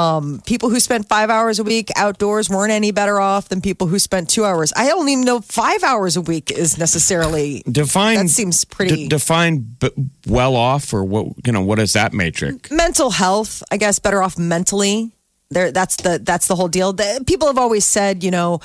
Um, 0.00 0.40
people 0.46 0.70
who 0.70 0.80
spent 0.80 1.08
five 1.08 1.30
hours 1.30 1.58
a 1.58 1.64
week 1.64 1.88
outdoors 1.96 2.48
weren't 2.48 2.72
any 2.72 2.90
better 2.90 3.20
off 3.20 3.48
than 3.48 3.60
people 3.60 3.86
who 3.86 3.98
spent 3.98 4.30
two 4.30 4.44
hours. 4.44 4.72
I 4.76 4.86
don't 4.88 5.08
even 5.08 5.24
know 5.24 5.40
five 5.40 5.82
hours 5.82 6.16
a 6.16 6.20
week 6.22 6.50
is 6.50 6.78
necessarily. 6.78 7.62
Define 7.70 8.16
That 8.16 8.28
seems 8.30 8.64
pretty- 8.64 8.94
d- 8.96 9.08
define 9.08 9.58
b- 9.80 9.90
well 10.26 10.56
off 10.56 10.92
or 10.94 11.04
what 11.04 11.26
you 11.44 11.52
know. 11.52 11.60
What 11.62 11.78
is 11.78 11.92
that 11.92 12.12
matrix? 12.12 12.70
mental 12.70 13.10
health 13.10 13.62
i 13.70 13.76
guess 13.76 13.98
better 13.98 14.22
off 14.22 14.38
mentally 14.38 15.10
there 15.50 15.70
that's 15.72 15.96
the 15.96 16.18
that's 16.22 16.46
the 16.48 16.56
whole 16.56 16.68
deal 16.68 16.92
The- 16.92 17.22
people 17.26 17.46
have 17.48 17.58
always 17.58 17.84
said 17.84 18.22
you 18.24 18.30
know 18.30 18.60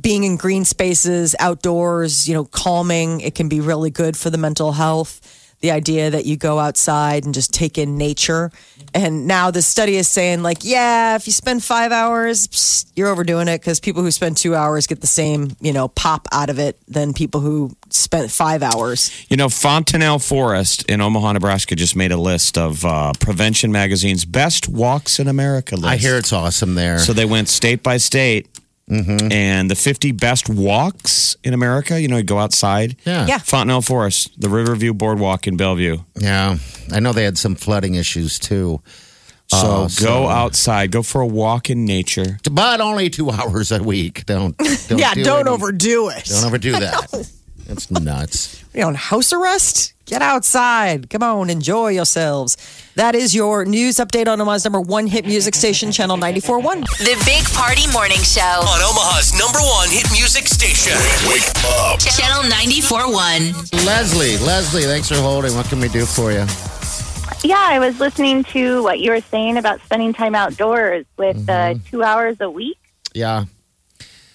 being 0.00 0.24
in 0.24 0.36
green 0.36 0.64
spaces 0.64 1.34
outdoors 1.38 2.28
you 2.28 2.34
know 2.34 2.44
calming 2.44 3.20
it 3.20 3.34
can 3.34 3.48
be 3.48 3.60
really 3.60 3.90
good 3.90 4.16
for 4.16 4.30
the 4.30 4.38
mental 4.38 4.72
health 4.72 5.20
the 5.60 5.70
idea 5.70 6.10
that 6.10 6.26
you 6.26 6.36
go 6.36 6.58
outside 6.58 7.24
and 7.24 7.34
just 7.34 7.52
take 7.52 7.78
in 7.78 7.96
nature 7.96 8.50
and 8.94 9.26
now 9.26 9.50
the 9.50 9.62
study 9.62 9.96
is 9.96 10.08
saying 10.08 10.42
like 10.42 10.58
yeah 10.62 11.16
if 11.16 11.26
you 11.26 11.32
spend 11.32 11.62
five 11.62 11.92
hours 11.92 12.48
psst, 12.48 12.86
you're 12.94 13.08
overdoing 13.08 13.48
it 13.48 13.60
because 13.60 13.80
people 13.80 14.02
who 14.02 14.10
spend 14.10 14.36
two 14.36 14.54
hours 14.54 14.86
get 14.86 15.00
the 15.00 15.06
same 15.06 15.50
you 15.60 15.72
know 15.72 15.88
pop 15.88 16.28
out 16.32 16.50
of 16.50 16.58
it 16.58 16.78
than 16.88 17.12
people 17.12 17.40
who 17.40 17.74
spent 17.88 18.30
five 18.30 18.62
hours 18.62 19.10
You 19.28 19.36
know, 19.36 19.48
Fontenelle 19.48 20.18
Forest 20.18 20.84
in 20.88 21.00
Omaha, 21.00 21.32
Nebraska, 21.32 21.74
just 21.74 21.96
made 21.96 22.12
a 22.12 22.16
list 22.16 22.56
of 22.58 22.84
uh, 22.84 23.12
Prevention 23.18 23.72
Magazine's 23.72 24.24
best 24.24 24.68
walks 24.68 25.18
in 25.18 25.28
America. 25.28 25.74
List. 25.76 25.86
I 25.86 25.96
hear 25.96 26.16
it's 26.16 26.32
awesome 26.32 26.74
there. 26.74 26.98
So 26.98 27.12
they 27.12 27.24
went 27.24 27.48
state 27.48 27.82
by 27.82 27.96
state, 27.96 28.48
Mm-hmm. 28.90 29.32
and 29.32 29.68
the 29.68 29.74
50 29.74 30.12
best 30.12 30.48
walks 30.48 31.36
in 31.42 31.54
America. 31.54 32.00
You 32.00 32.06
know, 32.06 32.18
you 32.18 32.22
go 32.22 32.38
outside. 32.38 32.96
yeah. 33.04 33.26
Yeah. 33.26 33.38
Fontenelle 33.38 33.82
Forest, 33.82 34.40
the 34.40 34.48
Riverview 34.48 34.94
Boardwalk 34.94 35.48
in 35.48 35.56
Bellevue. 35.56 35.98
Yeah. 36.16 36.58
I 36.92 37.00
know 37.00 37.12
they 37.12 37.24
had 37.24 37.36
some 37.36 37.56
flooding 37.56 37.94
issues 37.96 38.38
too. 38.38 38.80
So 39.48 39.58
Oh, 39.58 39.80
go 39.82 39.88
so- 39.88 40.28
outside, 40.28 40.90
go 40.92 41.02
for 41.02 41.20
a 41.20 41.26
walk 41.26 41.68
in 41.68 41.84
nature. 41.84 42.38
But 42.50 42.80
only 42.80 43.10
two 43.10 43.30
hours 43.32 43.72
a 43.72 43.82
week. 43.82 44.24
Don't. 44.26 44.56
don't 44.56 44.90
yeah, 44.98 45.14
do 45.14 45.24
don't 45.24 45.40
any- 45.46 45.50
overdo 45.50 46.08
it. 46.10 46.24
Don't 46.26 46.44
overdo 46.44 46.72
that. 46.78 47.28
That's 47.66 47.90
nuts. 47.90 48.62
you 48.72 48.82
know, 48.82 48.86
on 48.88 48.94
house 48.94 49.32
arrest? 49.32 49.94
Get 50.06 50.22
outside. 50.22 51.10
Come 51.10 51.24
on, 51.24 51.50
enjoy 51.50 51.88
yourselves. 51.88 52.56
That 52.94 53.16
is 53.16 53.34
your 53.34 53.64
news 53.64 53.96
update 53.96 54.28
on 54.28 54.40
Omaha's 54.40 54.62
number 54.64 54.80
one 54.80 55.08
hit 55.08 55.26
music 55.26 55.56
station, 55.56 55.90
Channel 55.90 56.16
94.1. 56.16 56.62
The 56.98 57.20
Big 57.26 57.44
Party 57.52 57.90
Morning 57.92 58.20
Show. 58.22 58.40
On 58.40 58.80
Omaha's 58.82 59.36
number 59.36 59.58
one 59.58 59.90
hit 59.90 60.06
music 60.12 60.46
station. 60.46 60.92
Wake 61.28 61.42
up. 61.74 61.98
Channel 61.98 62.44
94.1. 62.52 63.84
Leslie, 63.84 64.36
Leslie, 64.46 64.82
thanks 64.84 65.08
for 65.08 65.16
holding. 65.16 65.56
What 65.56 65.66
can 65.68 65.80
we 65.80 65.88
do 65.88 66.06
for 66.06 66.30
you? 66.30 66.46
Yeah, 67.42 67.58
I 67.58 67.80
was 67.80 67.98
listening 67.98 68.44
to 68.44 68.84
what 68.84 69.00
you 69.00 69.10
were 69.10 69.20
saying 69.22 69.56
about 69.56 69.80
spending 69.82 70.12
time 70.12 70.36
outdoors 70.36 71.04
with 71.16 71.36
Mm-hmm. 71.46 71.80
uh, 71.80 71.82
two 71.90 72.04
hours 72.04 72.36
a 72.40 72.48
week. 72.48 72.78
Yeah. 73.12 73.46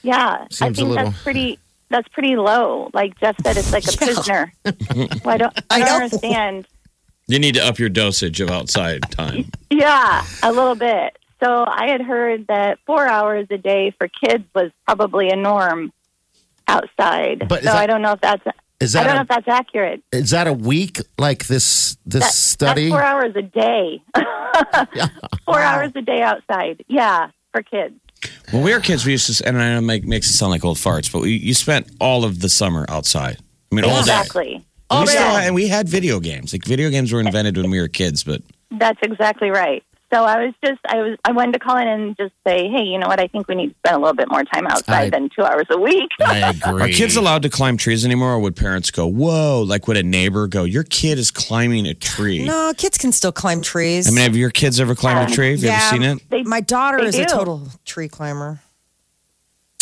Yeah, 0.04 0.18
I 0.18 0.48
Seems 0.50 0.62
a 0.62 0.66
think 0.82 0.90
little- 0.90 1.06
that's 1.06 1.24
pretty. 1.24 1.60
That's 1.91 2.07
pretty 2.07 2.36
low. 2.38 2.89
Like 2.93 3.19
Jeff 3.19 3.36
said, 3.43 3.57
it's 3.57 3.71
like 3.71 3.83
a 3.88 3.98
prisoner. 3.98 4.53
well, 4.65 5.33
I 5.33 5.38
don't. 5.38 5.53
I, 5.69 5.75
I 5.75 5.79
don't 5.79 5.88
know. 5.88 5.95
understand. 6.05 6.67
You 7.27 7.38
need 7.39 7.55
to 7.55 7.65
up 7.65 7.77
your 7.79 7.89
dosage 7.89 8.41
of 8.41 8.50
outside 8.50 9.03
time. 9.12 9.45
Yeah, 9.69 10.25
a 10.43 10.51
little 10.51 10.75
bit. 10.75 11.17
So 11.41 11.63
I 11.67 11.88
had 11.89 12.01
heard 12.01 12.48
that 12.48 12.77
four 12.86 13.07
hours 13.07 13.48
a 13.50 13.57
day 13.57 13.91
for 13.98 14.07
kids 14.10 14.43
was 14.53 14.69
probably 14.86 15.29
a 15.29 15.36
norm 15.36 15.91
outside. 16.67 17.45
But 17.48 17.60
is 17.60 17.65
so 17.65 17.71
that- 17.74 17.81
I 17.81 17.86
don't 17.88 18.01
know 18.01 18.12
if 18.13 18.21
that's. 18.21 18.43
Is 18.79 18.93
that 18.93 19.03
I 19.03 19.07
don't 19.07 19.15
know 19.15 19.21
if 19.21 19.27
that's 19.27 19.48
accurate. 19.48 20.01
is 20.12 20.31
that 20.31 20.48
a 20.48 20.53
week 20.53 21.00
like 21.19 21.45
this 21.48 21.98
this 22.05 22.24
That- 22.24 22.33
study? 22.33 22.89
That's 22.89 22.93
four 22.93 23.03
hours 23.03 23.36
a 23.36 23.41
day. 23.43 24.01
Yeah. 24.95 25.07
four 25.45 25.60
hours 25.62 25.91
a 25.95 26.01
day 26.01 26.21
outside. 26.21 26.83
Yeah, 26.88 27.29
for 27.53 27.62
kids. 27.63 27.95
When 28.51 28.63
we 28.63 28.74
were 28.74 28.81
kids, 28.81 29.05
we 29.05 29.13
used 29.13 29.38
to, 29.38 29.48
and 29.48 29.58
I 29.58 29.72
know 29.72 29.77
it 29.77 29.81
make, 29.81 30.05
makes 30.05 30.29
it 30.29 30.34
sound 30.34 30.51
like 30.51 30.65
old 30.65 30.77
farts, 30.77 31.12
but 31.12 31.22
we, 31.22 31.31
you 31.31 31.53
spent 31.53 31.88
all 32.01 32.25
of 32.25 32.41
the 32.41 32.50
summer 32.50 32.86
outside. 32.89 33.38
I 33.72 33.75
mean, 33.75 33.86
all 33.86 33.91
day. 33.91 34.00
Exactly. 34.00 34.65
we 34.91 35.08
still 35.08 35.22
and 35.22 35.55
we 35.55 35.67
had 35.70 35.88
video 35.88 36.20
games. 36.20 36.51
Like 36.51 36.65
video 36.65 36.89
games 36.89 37.13
were 37.13 37.22
invented 37.22 37.55
when 37.55 37.72
we 37.72 37.79
were 37.79 37.88
kids, 37.88 38.25
but 38.25 38.41
That's 38.72 39.00
exactly 39.01 39.50
right. 39.50 39.84
So 40.13 40.25
I 40.25 40.44
was 40.44 40.53
just 40.63 40.80
I 40.86 40.98
was 40.98 41.18
I 41.24 41.32
wanted 41.32 41.53
to 41.53 41.60
call 41.60 41.77
in 41.77 41.88
and 41.88 42.18
just 42.18 42.34
say, 42.46 42.68
hey, 42.68 42.84
you 42.84 42.98
know 42.98 43.08
what? 43.08 43.22
I 43.22 43.27
think 43.27 43.48
we 43.48 43.56
need 43.56 43.70
to 43.70 43.75
spend 43.75 43.96
a 43.96 44.00
little 44.00 44.13
bit 44.15 44.30
more 44.30 44.44
time 44.44 44.68
outside 44.68 45.06
I- 45.06 45.10
than 45.10 45.30
two 45.30 45.44
hours 45.44 45.68
a 45.70 45.80
week. 45.80 46.10
I 46.20 46.50
agree. 46.50 46.82
are 46.84 46.88
kids 46.89 47.15
allowed 47.15 47.44
to 47.44 47.50
climb 47.50 47.77
trees 47.77 48.03
anymore, 48.03 48.34
or 48.34 48.39
would 48.39 48.58
parents 48.58 48.91
go, 48.91 49.08
"Whoa!" 49.08 49.62
Like 49.65 49.88
would 49.88 49.96
a 49.96 50.03
neighbor 50.03 50.48
go, 50.48 50.65
"Your 50.65 50.84
kid 50.84 51.18
is 51.18 51.32
climbing 51.32 51.86
a 51.88 51.94
tree"? 51.94 52.44
No, 52.44 52.74
kids 52.75 52.98
can 52.98 53.13
still 53.13 53.32
climb 53.32 53.62
trees. 53.62 54.08
I 54.08 54.12
mean, 54.12 54.24
have 54.24 54.36
your 54.36 54.50
kids 54.50 54.82
ever 54.82 54.96
climbed 54.96 55.20
a 55.20 55.25
um, 55.25 55.32
tree? 55.32 55.51
Have 55.51 55.62
you 55.62 55.68
yeah. 55.70 55.88
ever 55.88 55.96
seen 55.96 56.03
it? 56.03 56.30
They- 56.30 56.44
my 56.44 56.60
daughter 56.60 57.00
they 57.00 57.08
is 57.08 57.18
a 57.18 57.25
total 57.25 57.70
tree 57.86 58.10
climber. 58.10 58.60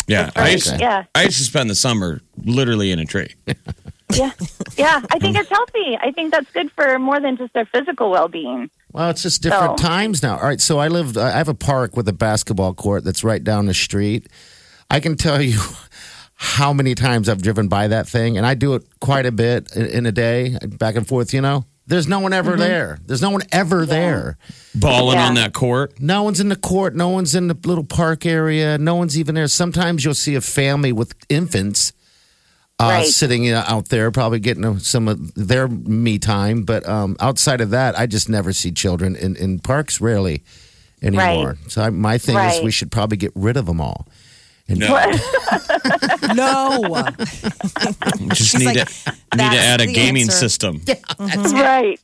Yeah, 0.06 0.30
I 0.34 0.50
used, 0.50 0.66
to, 0.66 0.76
Yeah. 0.76 1.04
I 1.14 1.22
used 1.22 1.38
to 1.38 1.44
spend 1.44 1.70
the 1.70 1.74
summer 1.76 2.20
literally 2.44 2.90
in 2.90 2.98
a 2.98 3.04
tree. 3.04 3.34
yeah, 4.14 4.32
yeah. 4.76 5.02
I 5.10 5.18
think 5.18 5.36
it's 5.36 5.48
healthy. 5.48 5.96
I 6.00 6.12
think 6.12 6.32
that's 6.32 6.50
good 6.52 6.70
for 6.72 6.98
more 6.98 7.20
than 7.20 7.36
just 7.36 7.52
their 7.52 7.66
physical 7.66 8.10
well 8.10 8.28
being. 8.28 8.70
Well, 8.92 9.10
it's 9.10 9.22
just 9.22 9.42
different 9.42 9.78
So- 9.78 9.86
times 9.86 10.22
now. 10.22 10.36
All 10.36 10.44
right, 10.44 10.60
so 10.60 10.78
I 10.78 10.88
live. 10.88 11.16
I 11.16 11.30
have 11.30 11.48
a 11.48 11.54
park 11.54 11.96
with 11.96 12.08
a 12.08 12.12
basketball 12.12 12.74
court 12.74 13.04
that's 13.04 13.22
right 13.24 13.42
down 13.42 13.66
the 13.66 13.74
street. 13.74 14.28
I 14.90 15.00
can 15.00 15.16
tell 15.16 15.40
you 15.50 15.60
how 16.34 16.72
many 16.72 16.94
times 16.94 17.28
I've 17.28 17.42
driven 17.42 17.68
by 17.68 17.88
that 17.88 18.08
thing, 18.08 18.36
and 18.36 18.46
I 18.46 18.54
do 18.54 18.74
it 18.74 18.82
quite 19.00 19.26
a 19.26 19.32
bit 19.32 19.74
in, 19.74 19.86
in 19.86 20.06
a 20.06 20.12
day, 20.12 20.56
back 20.66 20.96
and 20.96 21.06
forth. 21.06 21.32
You 21.34 21.40
know, 21.40 21.64
there's 21.86 22.08
no 22.08 22.20
one 22.20 22.32
ever 22.32 22.52
mm-hmm. 22.52 22.60
there. 22.60 22.98
There's 23.04 23.20
no 23.20 23.30
one 23.30 23.42
ever 23.52 23.84
there. 23.84 24.38
Balling 24.74 25.18
Yeah. 25.18 25.26
on 25.26 25.34
that 25.34 25.52
court. 25.52 26.00
No 26.00 26.22
one's 26.22 26.40
in 26.40 26.48
the 26.48 26.56
court. 26.56 26.94
No 26.94 27.08
one's 27.08 27.34
in 27.34 27.48
the 27.48 27.58
little 27.64 27.84
park 27.84 28.24
area. 28.24 28.78
No 28.78 28.94
one's 28.94 29.18
even 29.18 29.34
there. 29.34 29.48
Sometimes 29.48 30.04
you'll 30.04 30.14
see 30.14 30.34
a 30.34 30.40
family 30.40 30.92
with 30.92 31.14
infants 31.28 31.92
uh, 32.80 32.88
Right. 32.88 33.06
sitting 33.06 33.50
uh, 33.52 33.64
out 33.66 33.88
there, 33.88 34.10
probably 34.10 34.40
getting 34.40 34.64
uh, 34.64 34.78
some 34.78 35.08
of 35.08 35.34
their 35.34 35.68
me 35.68 36.18
time. 36.18 36.62
But 36.64 36.88
um, 36.88 37.16
outside 37.20 37.60
of 37.60 37.70
that, 37.70 37.98
I 37.98 38.06
just 38.06 38.28
never 38.28 38.52
see 38.52 38.72
children 38.72 39.16
in, 39.16 39.36
in 39.36 39.58
parks, 39.58 40.00
rarely 40.00 40.42
anymore. 41.02 41.58
So 41.68 41.82
I, 41.82 41.90
my 41.90 42.18
thing 42.18 42.36
is, 42.38 42.62
we 42.62 42.70
should 42.70 42.90
probably 42.90 43.16
get 43.18 43.32
rid 43.34 43.56
of 43.56 43.66
them 43.66 43.80
all. 43.80 44.06
And 44.68 44.78
No, 44.78 44.94
No. 46.34 47.08
just 48.34 48.50
She's 48.52 48.54
need 48.60 48.66
like, 48.76 48.88
to 48.88 49.12
need 49.36 49.50
to 49.50 49.58
add 49.58 49.80
a 49.80 49.86
the 49.86 49.92
gaming 49.92 50.22
answer." 50.24 50.38
system. 50.48 50.82
Right. 51.18 52.00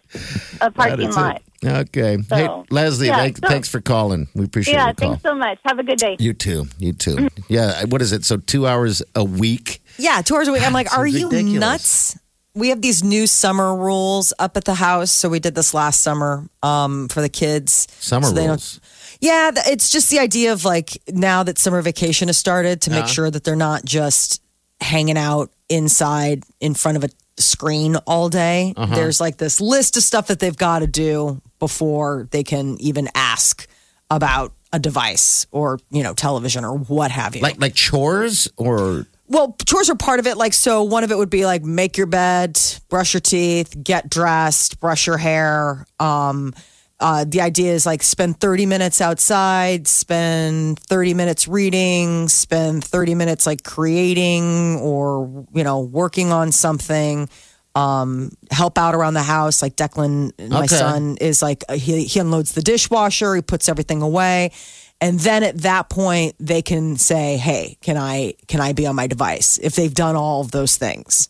A 0.60 0.70
parking 0.70 1.04
That's 1.06 1.16
lot. 1.16 1.42
It. 1.66 1.88
Okay. 1.96 2.18
hey, 2.30 2.48
Leslie, 2.70 3.08
yeah, 3.08 3.16
thank, 3.16 3.38
so- 3.38 3.48
thanks 3.48 3.68
for 3.68 3.80
calling. 3.80 4.28
We 4.34 4.44
appreciate 4.44 4.74
Yeah. 4.74 4.86
your 4.86 4.94
call. 4.94 5.08
Thanks 5.10 5.22
so 5.22 5.34
much. 5.34 5.58
Have 5.64 5.78
a 5.78 5.82
good 5.82 5.98
day. 5.98 6.16
you 6.18 6.32
too. 6.32 6.66
You 6.78 6.92
too. 6.92 7.28
yeah. 7.48 7.84
What 7.86 8.02
is 8.02 8.12
it? 8.12 8.24
So 8.24 8.36
two 8.38 8.66
hours 8.66 9.02
a 9.14 9.24
week? 9.24 9.82
Yeah, 9.98 10.22
two 10.22 10.34
hours 10.36 10.48
a 10.48 10.52
week. 10.52 10.66
I'm 10.66 10.72
like, 10.72 10.88
Seems 10.88 10.98
are 10.98 11.06
you 11.06 11.58
nuts? 11.58 12.18
We 12.54 12.70
have 12.70 12.80
these 12.80 13.04
new 13.04 13.26
summer 13.26 13.76
rules 13.76 14.32
up 14.38 14.56
at 14.56 14.64
the 14.64 14.74
house. 14.74 15.10
So 15.10 15.28
we 15.28 15.40
did 15.40 15.54
this 15.54 15.74
last 15.74 16.00
summer 16.00 16.48
um, 16.62 17.08
for 17.08 17.20
the 17.20 17.28
kids. 17.28 17.86
Summer 18.00 18.28
So 18.28 18.32
they 18.32 18.40
don't- 18.42 18.48
rules. 18.50 18.80
Yeah, 19.20 19.50
it's 19.66 19.88
just 19.90 20.10
the 20.10 20.18
idea 20.18 20.52
of 20.52 20.64
like 20.66 20.96
now 21.08 21.42
that 21.42 21.58
summer 21.58 21.80
vacation 21.82 22.28
has 22.28 22.36
started 22.36 22.82
to 22.82 22.90
make 22.90 23.00
Yeah. 23.00 23.06
sure 23.06 23.30
that 23.30 23.44
they're 23.44 23.56
not 23.56 23.84
just 23.84 24.42
hanging 24.80 25.16
out 25.16 25.50
inside 25.70 26.44
in 26.60 26.74
front 26.74 26.96
of 26.98 27.04
a 27.04 27.08
screen 27.38 27.96
all 28.06 28.28
day. 28.28 28.74
Uh-huh. 28.76 28.94
There's 28.94 29.18
like 29.20 29.38
this 29.38 29.58
list 29.60 29.96
of 29.96 30.02
stuff 30.02 30.26
that 30.26 30.38
they've 30.38 30.56
got 30.56 30.80
to 30.80 30.86
do 30.86 31.40
before 31.58 32.28
they 32.30 32.42
can 32.42 32.76
even 32.80 33.08
ask 33.14 33.66
about 34.10 34.52
a 34.72 34.78
device 34.78 35.46
or, 35.50 35.78
you 35.90 36.02
know, 36.02 36.14
television 36.14 36.64
or 36.64 36.76
what 36.76 37.10
have 37.10 37.34
you. 37.34 37.42
Like 37.42 37.60
like 37.60 37.74
chores 37.74 38.48
or 38.56 39.06
Well, 39.28 39.56
chores 39.66 39.90
are 39.90 39.96
part 39.96 40.20
of 40.20 40.26
it. 40.26 40.36
Like, 40.36 40.54
so 40.54 40.82
one 40.82 41.02
of 41.04 41.10
it 41.10 41.18
would 41.18 41.30
be 41.30 41.46
like 41.46 41.62
make 41.64 41.96
your 41.96 42.06
bed, 42.06 42.60
brush 42.88 43.14
your 43.14 43.20
teeth, 43.20 43.76
get 43.82 44.08
dressed, 44.10 44.80
brush 44.80 45.06
your 45.06 45.18
hair. 45.18 45.86
Um, 45.98 46.54
uh, 46.98 47.24
the 47.28 47.42
idea 47.42 47.72
is 47.72 47.84
like 47.84 48.02
spend 48.02 48.40
30 48.40 48.64
minutes 48.66 49.00
outside, 49.00 49.86
spend 49.86 50.78
30 50.80 51.14
minutes 51.14 51.46
reading, 51.46 52.28
spend 52.28 52.84
30 52.84 53.14
minutes 53.14 53.46
like 53.46 53.62
creating 53.64 54.76
or, 54.80 55.46
you 55.52 55.62
know, 55.62 55.80
working 55.80 56.32
on 56.32 56.52
something. 56.52 57.28
Um, 57.76 58.30
help 58.50 58.78
out 58.78 58.94
around 58.94 59.14
the 59.14 59.22
house. 59.22 59.60
Like 59.60 59.76
Declan, 59.76 60.32
my 60.50 60.64
Okay. 60.64 60.66
son, 60.76 61.18
is 61.20 61.42
like 61.42 61.62
uh, 61.68 61.74
he, 61.74 62.04
he 62.04 62.18
unloads 62.20 62.52
the 62.52 62.62
dishwasher, 62.62 63.34
he 63.34 63.42
puts 63.42 63.68
everything 63.68 64.00
away. 64.02 64.50
And 64.98 65.20
then 65.20 65.42
at 65.42 65.58
that 65.58 65.90
point, 65.90 66.36
they 66.40 66.62
can 66.62 66.96
say, 66.96 67.36
"Hey, 67.36 67.76
can 67.82 67.98
I 67.98 68.34
can 68.48 68.60
I 68.62 68.72
be 68.72 68.86
on 68.86 68.96
my 68.96 69.06
device?" 69.06 69.58
If 69.62 69.74
they've 69.76 69.92
done 69.92 70.16
all 70.16 70.40
of 70.40 70.52
those 70.52 70.78
things. 70.78 71.28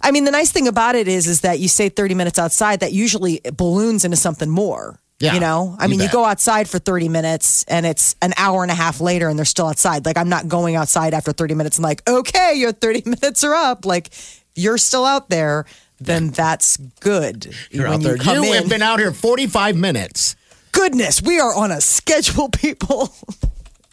I 0.00 0.10
mean, 0.10 0.24
the 0.24 0.30
nice 0.30 0.50
thing 0.52 0.68
about 0.68 0.94
it 0.96 1.06
is, 1.06 1.26
is 1.26 1.42
that 1.42 1.58
you 1.60 1.68
say 1.68 1.88
30 1.90 2.14
minutes 2.14 2.38
outside, 2.38 2.80
that 2.80 2.92
usually 2.92 3.40
balloons 3.56 4.04
into 4.06 4.16
something 4.16 4.48
more. 4.50 4.98
Yeah, 5.20 5.34
you 5.34 5.40
know, 5.40 5.76
I 5.78 5.84
you 5.84 5.90
mean, 5.90 6.00
you 6.00 6.08
go 6.10 6.24
outside 6.24 6.68
for 6.68 6.78
30 6.78 7.08
minutes 7.08 7.64
and 7.68 7.86
it's 7.86 8.16
an 8.20 8.32
hour 8.36 8.62
and 8.62 8.70
a 8.70 8.74
half 8.74 9.00
later 9.00 9.28
and 9.28 9.38
they're 9.38 9.44
still 9.46 9.68
outside. 9.68 10.04
Like, 10.04 10.18
I'm 10.18 10.28
not 10.28 10.48
going 10.48 10.74
outside 10.76 11.14
after 11.14 11.32
30 11.32 11.54
minutes 11.54 11.76
and 11.78 11.84
like, 11.84 12.02
okay, 12.08 12.54
your 12.56 12.72
30 12.72 13.02
minutes 13.06 13.44
are 13.44 13.54
up. 13.54 13.86
Like, 13.86 14.10
you're 14.54 14.78
still 14.78 15.04
out 15.04 15.28
there, 15.30 15.64
then 16.00 16.30
that's 16.30 16.76
good. 17.00 17.54
you're 17.70 17.86
out 17.86 18.00
there. 18.02 18.16
You 18.16 18.32
you 18.32 18.52
in, 18.52 18.62
have 18.62 18.68
been 18.68 18.82
out 18.82 18.98
here 18.98 19.12
45 19.12 19.76
minutes. 19.76 20.36
goodness, 20.72 21.22
we 21.22 21.38
are 21.40 21.54
on 21.54 21.70
a 21.70 21.80
schedule, 21.80 22.48
people. 22.52 23.12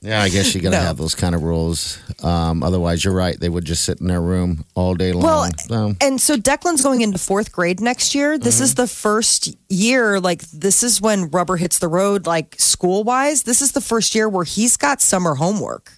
Yeah, 0.03 0.23
I 0.23 0.29
guess 0.29 0.55
you 0.55 0.61
got 0.61 0.71
to 0.71 0.77
No. 0.77 0.81
have 0.83 0.97
those 0.97 1.13
kind 1.13 1.35
of 1.35 1.43
rules. 1.43 1.99
Um, 2.23 2.63
otherwise, 2.63 3.05
you're 3.05 3.13
right. 3.13 3.39
They 3.39 3.49
would 3.49 3.65
just 3.65 3.83
sit 3.83 4.01
in 4.01 4.07
their 4.07 4.19
room 4.19 4.65
all 4.73 4.95
day 4.95 5.13
long. 5.13 5.23
Well, 5.23 5.49
So- 5.67 5.95
and 6.01 6.19
so 6.19 6.37
Declan's 6.37 6.81
going 6.81 7.01
into 7.01 7.19
fourth 7.19 7.51
grade 7.51 7.79
next 7.79 8.15
year. 8.15 8.39
This 8.39 8.59
is 8.61 8.71
Mm-hmm. 8.73 8.81
the 8.81 8.87
first 8.87 9.55
year, 9.69 10.19
like, 10.19 10.41
this 10.49 10.81
is 10.81 10.99
when 11.01 11.29
rubber 11.29 11.55
hits 11.57 11.77
the 11.77 11.87
road, 11.87 12.25
like, 12.25 12.55
school 12.57 13.03
wise. 13.03 13.43
This 13.43 13.61
is 13.61 13.73
the 13.73 13.81
first 13.81 14.15
year 14.15 14.27
where 14.27 14.43
he's 14.43 14.75
got 14.75 15.01
summer 15.01 15.35
homework. 15.35 15.91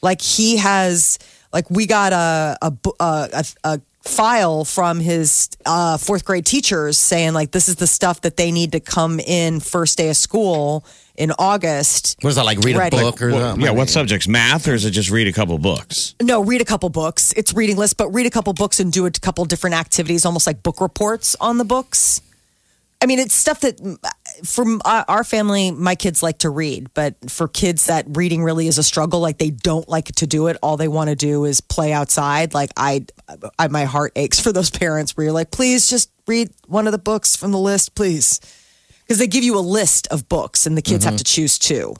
Like, 0.00 0.22
he 0.22 0.56
has, 0.56 1.18
like, 1.52 1.70
we 1.70 1.86
got 1.86 2.12
a, 2.12 2.58
a, 2.62 2.72
a, 3.00 3.28
a, 3.32 3.44
a 3.64 3.80
file 4.02 4.64
from 4.64 4.98
his 4.98 5.50
uh, 5.66 5.98
fourth 5.98 6.24
grade 6.24 6.46
teachers 6.46 6.96
saying, 6.98 7.32
like, 7.32 7.50
this 7.50 7.68
is 7.68 7.76
the 7.76 7.86
stuff 7.86 8.22
that 8.22 8.36
they 8.36 8.50
need 8.50 8.72
to 8.72 8.80
come 8.80 9.20
in 9.20 9.60
first 9.60 9.98
day 9.98 10.08
of 10.08 10.16
school 10.16 10.84
in 11.16 11.32
August. 11.38 12.16
what 12.22 12.30
is 12.30 12.36
that, 12.36 12.46
like 12.46 12.58
read 12.60 12.76
Ready. 12.76 12.96
a 12.96 13.00
book 13.00 13.20
or 13.20 13.30
Well, 13.30 13.60
yeah, 13.60 13.72
what 13.72 13.90
subjects? 13.90 14.26
Math, 14.26 14.66
or 14.66 14.72
is 14.72 14.86
it 14.86 14.92
just 14.92 15.10
read 15.10 15.26
a 15.26 15.32
couple 15.32 15.58
books? 15.58 16.14
No, 16.22 16.42
read 16.42 16.62
a 16.62 16.64
couple 16.64 16.88
books. 16.88 17.34
It's 17.36 17.52
reading 17.52 17.76
list, 17.76 17.98
but 17.98 18.08
read 18.08 18.26
a 18.26 18.30
couple 18.30 18.54
books 18.54 18.80
and 18.80 18.90
do 18.90 19.04
a 19.04 19.10
couple 19.10 19.44
different 19.44 19.76
activities, 19.76 20.24
almost 20.24 20.46
like 20.46 20.62
book 20.62 20.80
reports 20.80 21.36
on 21.38 21.58
the 21.58 21.64
books. 21.64 22.22
I 23.02 23.06
mean, 23.06 23.18
it's 23.18 23.34
stuff 23.34 23.60
that 23.60 23.80
from 24.44 24.80
uh, 24.84 25.04
our 25.08 25.24
family, 25.24 25.70
my 25.70 25.94
kids 25.94 26.22
like 26.22 26.38
to 26.38 26.50
read, 26.50 26.92
but 26.94 27.30
for 27.30 27.48
kids 27.48 27.86
that 27.86 28.04
reading 28.08 28.42
really 28.42 28.66
is 28.66 28.78
a 28.78 28.82
struggle, 28.82 29.20
like 29.20 29.38
they 29.38 29.50
don't 29.50 29.88
like 29.88 30.06
to 30.16 30.26
do 30.26 30.46
it. 30.48 30.56
All 30.62 30.76
they 30.76 30.88
want 30.88 31.10
to 31.10 31.16
do 31.16 31.44
is 31.44 31.60
play 31.60 31.92
outside. 31.92 32.54
Like 32.54 32.70
I, 32.76 33.06
I, 33.58 33.68
my 33.68 33.84
heart 33.84 34.12
aches 34.16 34.40
for 34.40 34.52
those 34.52 34.70
parents 34.80 35.16
where 35.16 35.24
you're 35.24 35.32
like, 35.32 35.50
please 35.50 35.88
just 35.88 36.10
read 36.26 36.50
one 36.66 36.86
of 36.86 36.92
the 36.92 36.98
books 36.98 37.36
from 37.36 37.52
the 37.52 37.58
list, 37.58 37.94
please. 37.94 38.40
because 39.00 39.18
they 39.18 39.26
give 39.26 39.44
you 39.44 39.58
a 39.58 39.60
list 39.60 40.06
of 40.08 40.28
books 40.28 40.66
and 40.66 40.76
the 40.76 40.82
kids 40.82 41.04
have 41.04 41.16
to 41.16 41.24
choose 41.24 41.58
two. 41.58 41.94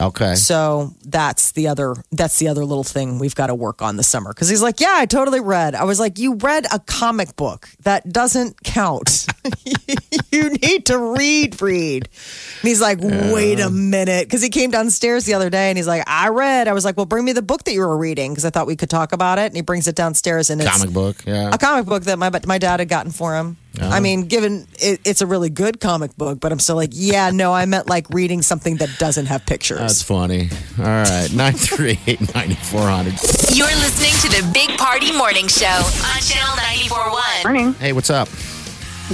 Okay. 0.00 0.34
So 0.34 0.92
that's 1.04 1.52
the 1.52 1.68
other 1.68 1.94
that's 2.10 2.38
the 2.40 2.48
other 2.48 2.64
little 2.64 2.82
thing 2.82 3.20
we've 3.20 3.34
got 3.36 3.46
to 3.46 3.54
work 3.54 3.80
on 3.80 3.96
this 3.96 4.08
summer. 4.08 4.32
Because 4.32 4.48
he's 4.48 4.62
like, 4.62 4.80
yeah, 4.80 4.94
I 4.96 5.06
totally 5.06 5.38
read. 5.40 5.74
I 5.76 5.84
was 5.84 6.00
like, 6.00 6.18
you 6.18 6.34
read 6.34 6.66
a 6.72 6.80
comic 6.80 7.36
book 7.36 7.68
that 7.84 8.12
doesn't 8.12 8.62
count. 8.64 9.26
you 10.30 10.50
need 10.50 10.86
to 10.86 10.98
read, 10.98 11.60
read. 11.60 12.08
And 12.60 12.68
he's 12.68 12.80
like, 12.80 12.98
wait 13.00 13.60
a 13.60 13.70
minute, 13.70 14.26
because 14.26 14.42
he 14.42 14.48
came 14.48 14.70
downstairs 14.70 15.24
the 15.24 15.34
other 15.34 15.50
day 15.50 15.68
and 15.68 15.78
he's 15.78 15.86
like, 15.86 16.04
I 16.06 16.28
read. 16.28 16.68
I 16.68 16.72
was 16.72 16.84
like, 16.84 16.96
well, 16.96 17.06
bring 17.06 17.24
me 17.24 17.32
the 17.32 17.42
book 17.42 17.64
that 17.64 17.72
you 17.72 17.80
were 17.80 17.96
reading 17.96 18.32
because 18.32 18.44
I 18.44 18.50
thought 18.50 18.66
we 18.66 18.76
could 18.76 18.90
talk 18.90 19.12
about 19.12 19.38
it. 19.38 19.46
And 19.46 19.56
he 19.56 19.62
brings 19.62 19.88
it 19.88 19.94
downstairs 19.94 20.50
and 20.50 20.60
it's 20.60 20.70
Comic 20.70 20.92
book. 20.92 21.16
Yeah. 21.26 21.50
a 21.52 21.58
comic 21.58 21.86
book 21.86 22.04
that 22.04 22.18
my 22.18 22.30
my 22.46 22.58
dad 22.58 22.80
had 22.80 22.88
gotten 22.88 23.12
for 23.12 23.36
him. 23.36 23.56
I 23.80 23.98
oh. 23.98 24.00
mean, 24.00 24.26
given 24.26 24.68
it, 24.78 25.00
it's 25.04 25.20
a 25.20 25.26
really 25.26 25.50
good 25.50 25.80
comic 25.80 26.16
book, 26.16 26.38
but 26.38 26.52
I'm 26.52 26.60
still 26.60 26.76
like, 26.76 26.90
yeah, 26.92 27.30
no, 27.30 27.52
I 27.52 27.66
meant 27.66 27.88
like 27.88 28.08
reading 28.10 28.40
something 28.40 28.76
that 28.76 28.88
doesn't 28.98 29.26
have 29.26 29.44
pictures. 29.46 29.80
That's 29.80 30.02
funny. 30.02 30.48
All 30.78 30.84
right. 30.84 31.28
938 31.34 32.20
9400. 32.34 33.56
You're 33.56 33.66
listening 33.66 34.12
to 34.22 34.42
the 34.42 34.50
Big 34.52 34.78
Party 34.78 35.12
Morning 35.16 35.48
Show 35.48 35.66
on 35.66 36.20
Channel 36.20 36.56
941. 36.56 37.22
Morning. 37.44 37.74
Hey, 37.74 37.92
what's 37.92 38.10
up? 38.10 38.28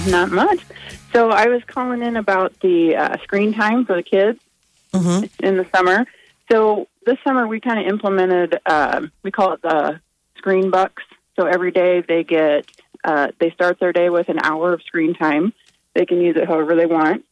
Not 0.09 0.30
much. 0.30 0.61
So 1.12 1.30
I 1.30 1.47
was 1.49 1.62
calling 1.66 2.02
in 2.02 2.16
about 2.16 2.59
the 2.61 2.97
uh, 2.97 3.16
screen 3.23 3.52
time 3.52 3.85
for 3.85 3.97
the 3.97 4.02
kids 4.02 4.40
in 5.42 5.56
the 5.56 5.66
summer. 5.75 6.06
So 6.50 6.88
this 7.06 7.18
summer 7.25 7.47
we 7.47 7.61
kind 7.61 7.80
of 7.80 7.87
implemented. 7.87 8.59
Uh, 8.66 9.06
we 9.23 9.30
call 9.30 9.52
it 9.52 9.62
the 9.62 10.00
screen 10.37 10.70
bucks. 10.70 11.02
So 11.38 11.47
every 11.47 11.70
day 11.73 12.02
they 12.06 12.25
get 12.25 12.70
uh, 13.04 13.28
they 13.38 13.50
start 13.50 13.78
their 13.80 13.92
day 13.92 14.11
with 14.11 14.28
an 14.28 14.38
hour 14.42 14.73
of 14.73 14.82
screen 14.82 15.14
time. 15.14 15.52
They 15.94 16.06
can 16.06 16.20
use 16.20 16.37
it 16.37 16.47
however 16.47 16.76
they 16.76 16.87
want, 16.87 17.25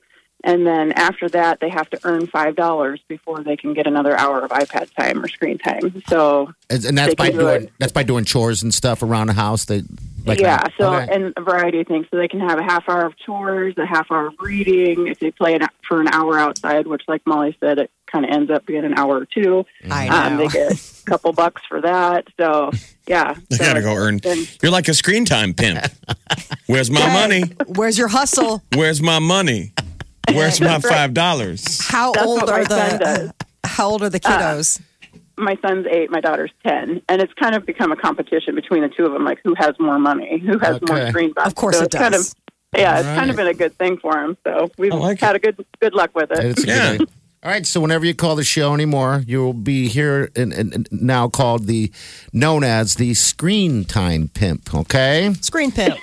and 0.44 0.66
then 0.66 0.92
after 0.92 1.28
that 1.30 1.60
they 1.60 1.68
have 1.68 1.88
to 1.90 1.98
earn 2.04 2.26
five 2.26 2.54
dollars 2.56 3.00
before 3.08 3.42
they 3.42 3.56
can 3.56 3.74
get 3.74 3.86
another 3.86 4.16
hour 4.16 4.40
of 4.40 4.50
iPad 4.50 4.92
time 4.94 5.22
or 5.24 5.28
screen 5.28 5.58
time. 5.58 6.02
So 6.08 6.52
And 6.70 6.84
and 6.84 6.96
that's 6.98 7.14
by 7.14 7.30
do 7.30 7.38
doing 7.38 7.62
it. 7.64 7.72
that's 7.78 7.92
by 7.92 8.02
doing 8.04 8.24
chores 8.24 8.62
and 8.62 8.72
stuff 8.72 9.02
around 9.02 9.26
the 9.28 9.32
house. 9.34 9.64
They 9.64 9.82
like 10.26 10.40
yeah, 10.40 10.62
so 10.76 10.92
Okay. 10.94 11.08
and 11.14 11.32
a 11.36 11.40
variety 11.40 11.80
of 11.80 11.86
things. 11.86 12.06
So 12.10 12.18
they 12.18 12.28
can 12.28 12.40
have 12.40 12.58
a 12.58 12.62
half 12.62 12.86
hour 12.88 13.06
of 13.06 13.16
chores, 13.18 13.74
a 13.78 13.86
half 13.86 14.10
hour 14.12 14.26
of 14.26 14.34
reading. 14.40 15.06
If 15.06 15.20
they 15.20 15.30
play 15.30 15.54
an, 15.54 15.66
for 15.86 16.00
an 16.02 16.08
hour 16.08 16.38
outside, 16.38 16.86
which, 16.86 17.02
like 17.08 17.22
Molly 17.26 17.56
said, 17.60 17.78
it 17.78 17.90
kind 18.06 18.26
of 18.26 18.30
ends 18.30 18.50
up 18.50 18.66
being 18.66 18.84
an 18.84 18.92
hour 18.98 19.16
or 19.20 19.24
two. 19.24 19.64
I 19.90 20.08
Um, 20.08 20.36
know. 20.36 20.42
they 20.42 20.48
get 20.48 20.72
a 20.72 21.04
couple 21.06 21.32
bucks 21.32 21.62
for 21.66 21.80
that. 21.80 22.26
So 22.38 22.70
yeah, 23.06 23.34
I 23.50 23.54
so 23.56 23.64
gotta 23.64 23.80
go 23.80 23.94
earn. 23.94 24.18
then- 24.18 24.46
You're 24.62 24.72
like 24.72 24.88
a 24.88 24.94
screen 24.94 25.24
time 25.24 25.54
pimp. 25.54 25.78
Where's 26.66 26.90
my 26.90 27.10
money? 27.12 27.44
Where's 27.68 27.96
your 27.96 28.08
hustle? 28.08 28.62
Where's 28.74 29.00
my 29.00 29.18
money? 29.20 29.72
Where's 30.34 30.60
my 30.60 30.78
five 30.80 31.14
dollars? 31.14 31.80
How 31.86 32.12
That's 32.12 32.26
old 32.26 32.48
are 32.48 32.64
the 32.64 32.96
does. 32.98 33.32
How 33.64 33.88
old 33.90 34.02
are 34.02 34.10
the 34.10 34.20
uh, 34.24 34.30
kiddos? 34.30 34.80
my 35.36 35.56
son's 35.62 35.86
eight, 35.88 36.10
my 36.10 36.20
daughter's 36.20 36.50
ten, 36.66 37.00
and 37.08 37.22
it's 37.22 37.32
kind 37.34 37.54
of 37.54 37.64
become 37.64 37.92
a 37.92 37.96
competition 37.96 38.54
between 38.54 38.82
the 38.82 38.88
two 38.88 39.04
of 39.04 39.12
them, 39.12 39.24
like 39.24 39.38
who 39.44 39.54
has 39.56 39.74
more 39.78 39.98
money, 39.98 40.38
who 40.44 40.58
has 40.58 40.80
more 40.88 41.08
screen 41.10 41.32
time. 41.34 41.46
Of 41.46 41.54
course 41.54 41.76
so 41.76 41.82
it 41.82 41.86
it's 41.86 41.94
Kind 41.96 42.14
of, 42.14 42.20
does. 42.22 42.34
yeah, 42.76 42.98
it's 42.98 43.08
All 43.08 43.14
kind 43.16 43.30
of 43.30 43.36
been 43.36 43.46
a 43.46 43.54
good 43.54 43.76
thing 43.78 43.98
for 43.98 44.18
him. 44.18 44.36
So 44.44 44.70
we've 44.78 44.92
like 44.92 45.20
had 45.20 45.36
a 45.36 45.38
good 45.38 45.64
good 45.80 45.94
luck 45.94 46.10
with 46.14 46.30
it. 46.32 46.44
It's 46.44 46.62
a 46.64 46.66
good 46.66 47.00
Yeah. 47.00 47.06
All 47.44 47.52
right, 47.52 47.64
so 47.64 47.80
whenever 47.80 48.04
you 48.04 48.14
call 48.16 48.34
the 48.34 48.42
show 48.42 48.74
anymore, 48.74 49.22
you'll 49.24 49.52
be 49.52 49.86
here 49.86 50.28
and, 50.34 50.52
and 50.52 50.88
now 50.90 51.28
called 51.28 51.66
the 51.68 51.92
known 52.32 52.64
as 52.64 52.96
the 52.96 53.14
screen 53.14 53.84
time 53.84 54.28
pimp. 54.34 54.74
Okay, 54.74 55.32
Screen 55.40 55.70
pimp. 55.70 55.98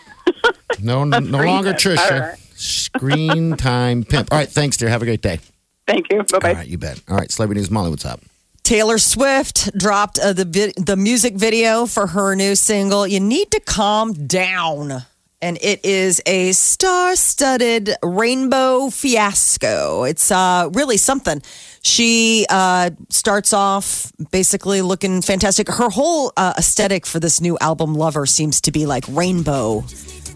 no, 0.82 1.03
no 1.03 1.20
longer 1.20 1.74
pimp. 1.74 1.86
All 1.86 1.96
Trisha. 1.98 2.39
Right. 2.55 2.59
Screen 2.62 3.57
time 3.57 4.03
pimp. 4.03 4.31
All 4.31 4.38
right, 4.38 4.50
thanks, 4.50 4.77
dear. 4.77 4.89
Have 4.89 5.01
a 5.01 5.05
great 5.05 5.21
day. 5.21 5.39
Thank 5.88 6.12
you. 6.12 6.24
Bye 6.24 6.39
bye. 6.39 6.50
All 6.50 6.55
right, 6.55 6.67
you 6.67 6.77
bet. 6.77 7.01
All 7.07 7.17
right, 7.17 7.31
celebrity 7.31 7.62
news, 7.62 7.69
Molly. 7.69 7.89
What's 7.89 8.05
up? 8.05 8.21
Taylor 8.63 8.97
Swift 8.97 9.77
dropped 9.77 10.17
uh, 10.17 10.33
the 10.33 10.45
vi- 10.45 10.74
the 10.77 10.95
music 10.95 11.35
video 11.35 11.85
for 11.85 12.07
her 12.07 12.35
new 12.35 12.55
single. 12.55 13.05
You 13.05 13.19
need 13.19 13.51
to 13.51 13.59
calm 13.59 14.13
down. 14.27 15.03
And 15.41 15.59
it 15.62 15.85
is 15.85 16.22
a 16.25 16.53
star-studded 16.53 17.91
rainbow 18.01 18.89
fiasco. 18.89 20.03
It's 20.05 20.31
uh, 20.31 20.70
really 20.74 20.98
something. 20.98 21.39
She 21.83 22.48
uh, 22.50 22.89
starts 23.09 23.53
off 23.53 24.11
basically 24.31 24.81
looking 24.81 25.22
fantastic. 25.22 25.68
Her 25.68 25.89
whole 25.89 26.31
uh, 26.35 26.53
aesthetic 26.57 27.05
for 27.05 27.20
this 27.20 27.41
new 27.41 27.59
album, 27.61 27.94
Lover, 27.94 28.25
seems 28.25 28.59
to 28.61 28.72
be 28.72 28.87
like 28.87 29.03
rainbow 29.09 29.81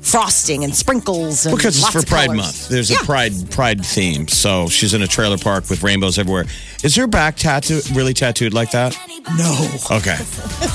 frosting 0.02 0.64
and 0.64 0.76
sprinkles. 0.76 1.46
And 1.46 1.56
Because 1.56 1.76
it's 1.76 1.84
lots 1.84 1.94
for 1.94 2.00
of 2.00 2.06
Pride 2.08 2.28
colors. 2.28 2.38
Month. 2.38 2.70
There's 2.70 2.90
Yeah. 2.90 2.98
a 3.02 3.06
Pride 3.06 3.52
Pride 3.52 3.86
theme. 3.86 4.28
So 4.28 4.68
she's 4.70 4.94
in 4.94 5.02
a 5.02 5.08
trailer 5.08 5.38
park 5.38 5.70
with 5.70 5.84
rainbows 5.84 6.18
everywhere. 6.18 6.46
Is 6.84 6.96
her 6.96 7.08
back 7.08 7.36
tattoo 7.36 7.82
really 7.94 8.14
tattooed 8.14 8.54
like 8.54 8.72
that? 8.72 8.96
No. 9.38 9.70
Okay. 9.92 10.18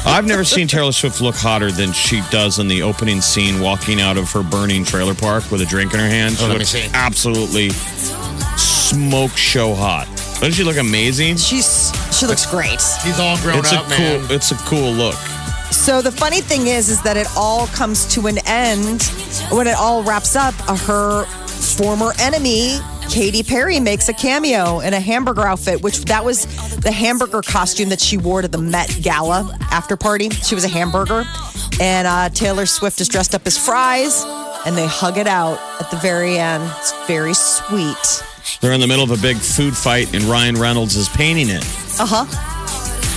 I've 0.06 0.26
never 0.26 0.44
seen 0.44 0.68
Taylor 0.68 0.92
Swift 0.92 1.20
look 1.20 1.34
hotter 1.34 1.72
than 1.72 1.92
she 1.92 2.22
does 2.30 2.58
in 2.58 2.68
the 2.68 2.82
opening 2.82 3.20
scene 3.20 3.60
walking 3.60 4.00
out 4.00 4.16
of 4.18 4.30
her 4.32 4.42
burning 4.42 4.84
trailer 4.84 5.14
park 5.14 5.50
with 5.50 5.60
a 5.62 5.66
drink 5.66 5.94
in 5.94 6.00
her 6.00 6.08
hand. 6.08 6.37
She 6.37 6.44
Oh, 6.44 6.48
let 6.48 6.52
me 6.54 6.58
looks 6.60 6.70
see. 6.70 6.84
absolutely 6.92 7.70
smoke 8.56 9.37
show 9.37 9.74
hot. 9.74 10.06
Doesn't 10.34 10.52
she 10.52 10.62
look 10.64 10.76
amazing? 10.76 11.37
She's 11.38 11.90
she 12.12 12.26
looks 12.26 12.44
great. 12.46 12.80
He's 13.02 13.18
all 13.18 13.37
grown 13.38 13.58
It's 13.60 13.72
a 13.72 13.78
up, 13.80 13.88
man. 13.88 14.20
cool 14.26 14.37
it's 14.37 14.52
a 14.52 14.56
cool 14.56 14.92
look. 14.92 15.16
So 15.74 16.00
the 16.00 16.12
funny 16.12 16.40
thing 16.40 16.66
is, 16.68 16.88
is 16.88 17.02
that 17.02 17.16
it 17.18 17.26
all 17.37 17.66
comes 17.68 18.06
to 18.14 18.26
an 18.26 18.38
end 18.46 19.02
when 19.50 19.66
it 19.66 19.76
all 19.76 20.02
wraps 20.02 20.34
up. 20.34 20.54
uh, 20.68 20.76
Her 20.76 21.24
former 21.76 22.12
enemy, 22.18 22.78
Katy 23.10 23.42
Perry, 23.42 23.78
makes 23.80 24.08
a 24.08 24.14
cameo 24.14 24.80
in 24.80 24.94
a 24.94 25.00
hamburger 25.00 25.42
outfit, 25.42 25.82
which 25.82 25.98
that 26.06 26.24
was 26.24 26.46
the 26.76 26.90
hamburger 26.90 27.42
costume 27.42 27.90
that 27.90 28.00
she 28.00 28.16
wore 28.16 28.40
to 28.40 28.48
the 28.48 28.56
Met 28.58 28.98
Gala 29.02 29.58
after 29.70 29.94
party. 29.96 30.30
She 30.30 30.54
was 30.54 30.64
a 30.64 30.68
hamburger, 30.68 31.24
and 31.78 32.06
uh, 32.06 32.30
Taylor 32.30 32.64
Swift 32.64 33.00
is 33.02 33.08
dressed 33.08 33.34
up 33.34 33.46
as 33.46 33.58
fries, 33.58 34.24
and 34.64 34.78
they 34.78 34.87
hug 34.87 35.18
it 35.18 35.26
out 35.26 35.58
at 35.82 35.90
the 35.90 35.98
very 35.98 36.38
end. 36.38 36.62
It's 36.78 36.92
very 37.06 37.34
sweet. 37.34 38.22
They're 38.62 38.72
in 38.72 38.80
the 38.80 38.87
middle 38.87 39.04
of 39.04 39.10
a 39.10 39.20
big 39.20 39.37
food 39.37 39.76
fight 39.76 40.14
and 40.14 40.24
Ryan 40.24 40.54
Reynolds 40.56 40.96
is 40.96 41.08
painting 41.10 41.48
it. 41.50 41.62
Uh 42.00 42.06
huh. 42.06 42.24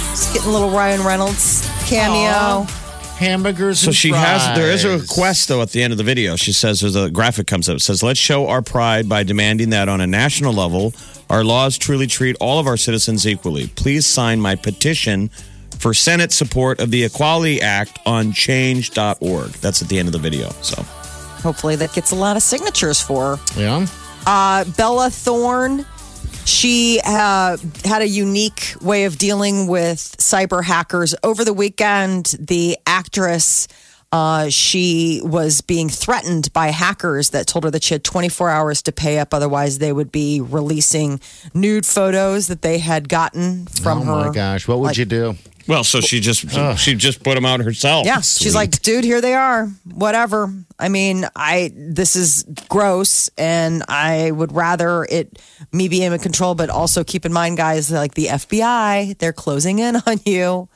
Just 0.09 0.33
getting 0.33 0.49
a 0.49 0.51
little 0.51 0.69
Ryan 0.71 1.03
Reynolds 1.05 1.69
cameo. 1.87 2.65
Hamburgers. 3.17 3.79
So 3.79 3.87
and 3.87 3.95
she 3.95 4.09
has. 4.11 4.55
There 4.57 4.71
is 4.71 4.85
a 4.85 4.89
fries. 4.89 5.01
request 5.01 5.47
though 5.47 5.61
at 5.61 5.71
the 5.71 5.81
end 5.81 5.91
of 5.91 5.97
the 5.97 6.03
video. 6.03 6.35
She 6.35 6.51
says 6.51 6.81
there's 6.81 6.95
a 6.95 7.09
graphic 7.09 7.47
comes 7.47 7.67
up. 7.67 7.77
It 7.77 7.81
says 7.81 8.03
let's 8.03 8.19
show 8.19 8.47
our 8.47 8.61
pride 8.61 9.09
by 9.09 9.23
demanding 9.23 9.71
that 9.71 9.89
on 9.89 10.01
a 10.01 10.07
national 10.07 10.53
level, 10.53 10.93
our 11.29 11.43
laws 11.43 11.77
truly 11.77 12.05
treat 12.05 12.35
all 12.39 12.59
of 12.59 12.67
our 12.67 12.77
citizens 12.77 13.25
equally. 13.25 13.67
Please 13.69 14.05
sign 14.05 14.39
my 14.39 14.55
petition 14.55 15.29
for 15.79 15.93
Senate 15.93 16.31
support 16.31 16.79
of 16.79 16.91
the 16.91 17.03
Equality 17.03 17.61
Act 17.61 17.99
on 18.05 18.31
Change.org. 18.33 19.49
That's 19.53 19.81
at 19.81 19.87
the 19.89 19.97
end 19.97 20.07
of 20.07 20.11
the 20.11 20.19
video. 20.19 20.49
So 20.61 20.83
Hopefully, 21.41 21.75
that 21.77 21.93
gets 21.93 22.11
a 22.11 22.15
lot 22.15 22.35
of 22.35 22.43
signatures 22.43 22.99
for 23.01 23.37
her. 23.37 23.59
Yeah. 23.59 23.87
Uh, 24.25 24.63
Bella 24.75 25.09
Thorne, 25.09 25.85
she 26.47 26.99
uh, 27.05 27.57
had 27.83 28.01
a 28.01 28.07
unique 28.07 28.73
way 28.81 29.05
of 29.05 29.17
dealing 29.17 29.67
with 29.67 29.99
cyber 30.17 30.63
hackers. 30.63 31.13
Over 31.23 31.43
the 31.43 31.53
weekend, 31.53 32.35
the 32.39 32.77
actress. 32.87 33.67
Uh, 34.09 34.47
she 34.47 35.19
was 35.21 35.59
being 35.59 35.89
threatened 35.89 36.51
by 36.53 36.67
hackers 36.67 37.31
that 37.31 37.45
told 37.45 37.65
her 37.65 37.71
that 37.71 37.83
she 37.83 37.93
had 37.93 38.05
24 38.05 38.49
hours 38.49 38.81
to 38.83 38.93
pay 38.93 39.19
up, 39.19 39.33
otherwise 39.33 39.79
they 39.79 39.91
would 39.91 40.13
be 40.13 40.39
releasing 40.39 41.19
nude 41.53 41.85
photos 41.85 42.47
that 42.47 42.61
they 42.61 42.77
had 42.77 43.09
gotten 43.09 43.65
from 43.67 44.03
oh 44.03 44.05
her. 44.05 44.11
Oh 44.13 44.27
my 44.27 44.33
gosh, 44.33 44.65
what 44.65 44.79
would 44.79 44.85
Like- 44.87 44.97
you 44.97 45.03
do? 45.03 45.35
Well, 45.67 45.83
so 45.83 46.01
she 46.01 46.19
just 46.19 46.49
she 46.77 46.95
just 46.95 47.23
put 47.23 47.35
them 47.35 47.45
out 47.45 47.59
herself. 47.59 48.05
Yeah, 48.05 48.21
she's 48.21 48.55
like, 48.55 48.81
dude, 48.81 49.03
here 49.03 49.21
they 49.21 49.33
are. 49.33 49.67
Whatever. 49.85 50.53
I 50.79 50.89
mean, 50.89 51.25
I 51.35 51.71
this 51.75 52.15
is 52.15 52.43
gross, 52.69 53.29
and 53.37 53.83
I 53.87 54.31
would 54.31 54.53
rather 54.53 55.05
it 55.09 55.39
me 55.71 55.87
be 55.87 56.03
in 56.03 56.17
control, 56.19 56.55
but 56.55 56.69
also 56.69 57.03
keep 57.03 57.25
in 57.25 57.33
mind, 57.33 57.57
guys, 57.57 57.91
like 57.91 58.13
the 58.13 58.27
FBI, 58.27 59.17
they're 59.17 59.33
closing 59.33 59.79
in 59.79 59.95
on 60.07 60.19
you. 60.25 60.69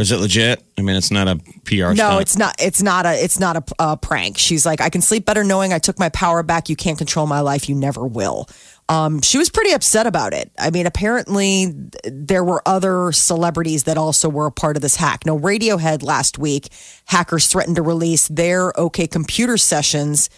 Is 0.00 0.12
it 0.12 0.18
legit? 0.18 0.62
I 0.78 0.82
mean, 0.82 0.96
it's 0.96 1.10
not 1.10 1.28
a 1.28 1.36
PR. 1.64 1.74
No, 1.74 1.94
stunt. 1.94 2.20
it's 2.22 2.36
not. 2.36 2.54
It's 2.58 2.82
not 2.82 3.06
a. 3.06 3.22
It's 3.22 3.40
not 3.40 3.56
a, 3.56 3.64
a 3.78 3.96
prank. 3.96 4.38
She's 4.38 4.64
like, 4.64 4.80
I 4.80 4.90
can 4.90 5.02
sleep 5.02 5.24
better 5.24 5.44
knowing 5.44 5.72
I 5.72 5.78
took 5.78 5.98
my 5.98 6.08
power 6.10 6.42
back. 6.42 6.68
You 6.68 6.76
can't 6.76 6.98
control 6.98 7.26
my 7.26 7.40
life. 7.40 7.68
You 7.68 7.74
never 7.74 8.06
will. 8.06 8.48
Um, 8.90 9.22
she 9.22 9.38
was 9.38 9.50
pretty 9.50 9.70
upset 9.70 10.08
about 10.08 10.32
it. 10.32 10.50
I 10.58 10.70
mean, 10.70 10.84
apparently 10.84 11.72
there 12.04 12.42
were 12.42 12.60
other 12.66 13.12
celebrities 13.12 13.84
that 13.84 13.96
also 13.96 14.28
were 14.28 14.46
a 14.46 14.52
part 14.52 14.74
of 14.76 14.82
this 14.82 14.96
hack. 14.96 15.24
No, 15.24 15.38
Radiohead 15.38 16.02
last 16.02 16.38
week, 16.38 16.68
hackers 17.04 17.46
threatened 17.46 17.76
to 17.76 17.82
release 17.82 18.26
their 18.26 18.78
OK 18.78 19.06
Computer 19.06 19.56
sessions, 19.56 20.28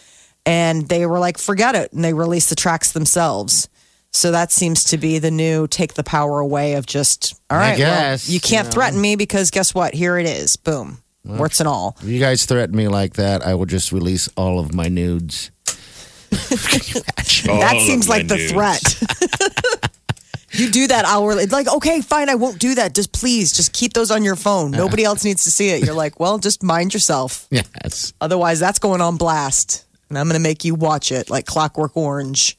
and 0.45 0.87
they 0.88 1.07
were 1.07 1.19
like, 1.19 1.38
forget 1.38 1.75
it, 1.75 1.93
and 1.95 2.05
they 2.05 2.12
released 2.12 2.51
the 2.51 2.55
tracks 2.55 2.93
themselves. 2.93 3.71
So 4.12 4.31
that 4.31 4.53
seems 4.53 4.85
to 4.85 4.98
be 4.98 5.18
the 5.18 5.31
new 5.31 5.66
take 5.66 5.94
the 5.94 6.05
power 6.05 6.38
away 6.38 6.75
of 6.75 6.85
just 6.87 7.40
all 7.51 7.57
right, 7.57 7.68
I 7.68 7.70
right. 7.70 7.79
well, 7.79 8.18
you 8.25 8.40
can't 8.40 8.64
you 8.66 8.68
know. 8.68 8.70
threaten 8.70 9.01
me 9.01 9.16
because 9.16 9.51
guess 9.51 9.75
what? 9.75 9.94
Here 9.94 10.18
it 10.18 10.27
is. 10.27 10.57
Boom. 10.57 11.03
Warts 11.25 11.61
and 11.61 11.68
all. 11.68 11.96
If 12.03 12.09
you 12.09 12.20
guys 12.20 12.44
threaten 12.44 12.77
me 12.77 12.88
like 12.88 13.14
that, 13.14 13.46
I 13.46 13.55
will 13.55 13.66
just 13.66 13.92
release 13.92 14.29
all 14.37 14.59
of 14.59 14.75
my 14.75 14.88
nudes. 14.88 15.51
that 16.31 17.77
seems 17.87 18.09
like 18.09 18.27
the 18.27 18.48
threat. 18.48 18.83
you 20.53 20.70
do 20.70 20.88
that 20.88 21.05
hourly. 21.05 21.46
Like, 21.46 21.68
okay, 21.68 22.01
fine, 22.01 22.29
I 22.29 22.35
won't 22.35 22.59
do 22.59 22.75
that. 22.75 22.94
Just 22.94 23.12
please, 23.12 23.53
just 23.53 23.72
keep 23.72 23.92
those 23.92 24.11
on 24.11 24.25
your 24.25 24.35
phone. 24.35 24.72
Nobody 24.72 25.05
else 25.05 25.25
needs 25.25 25.44
to 25.44 25.51
see 25.51 25.68
it. 25.70 25.85
You're 25.85 25.94
like, 25.94 26.18
well, 26.18 26.38
just 26.38 26.62
mind 26.62 26.92
yourself. 26.92 27.46
Yes. 27.51 28.12
Otherwise, 28.20 28.59
that's 28.59 28.79
going 28.79 29.01
on 29.01 29.16
blast. 29.16 29.87
And 30.09 30.18
I'm 30.18 30.27
going 30.27 30.38
to 30.38 30.42
make 30.42 30.64
you 30.64 30.75
watch 30.75 31.12
it 31.12 31.31
like 31.31 31.46
Clockwork 31.46 31.96
Orange. 31.96 32.59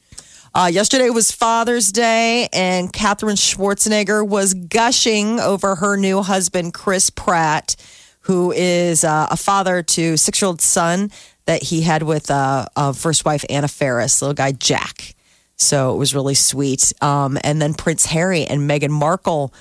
Uh, 0.56 0.66
yesterday 0.72 1.10
was 1.10 1.32
Father's 1.32 1.90
Day, 1.90 2.48
and 2.52 2.92
Katherine 2.92 3.34
Schwarzenegger 3.34 4.26
was 4.26 4.54
gushing 4.54 5.40
over 5.40 5.74
her 5.76 5.96
new 5.96 6.22
husband, 6.22 6.72
Chris 6.72 7.10
Pratt, 7.10 7.74
who 8.20 8.52
is 8.52 9.02
uh, 9.02 9.26
a 9.30 9.36
father 9.36 9.82
to 9.82 10.16
six 10.16 10.40
year 10.40 10.46
old 10.46 10.60
son 10.60 11.10
that 11.46 11.64
he 11.64 11.80
had 11.82 12.04
with 12.04 12.30
uh, 12.30 12.66
uh, 12.76 12.92
first 12.92 13.24
wife, 13.24 13.44
Anna 13.50 13.66
Faris, 13.66 14.22
little 14.22 14.32
guy, 14.34 14.52
Jack. 14.52 15.14
So 15.56 15.92
it 15.92 15.98
was 15.98 16.14
really 16.14 16.34
sweet. 16.34 16.92
Um, 17.02 17.36
and 17.42 17.60
then 17.60 17.74
Prince 17.74 18.06
Harry 18.06 18.44
and 18.44 18.68
Meghan 18.70 18.90
Markle 18.90 19.52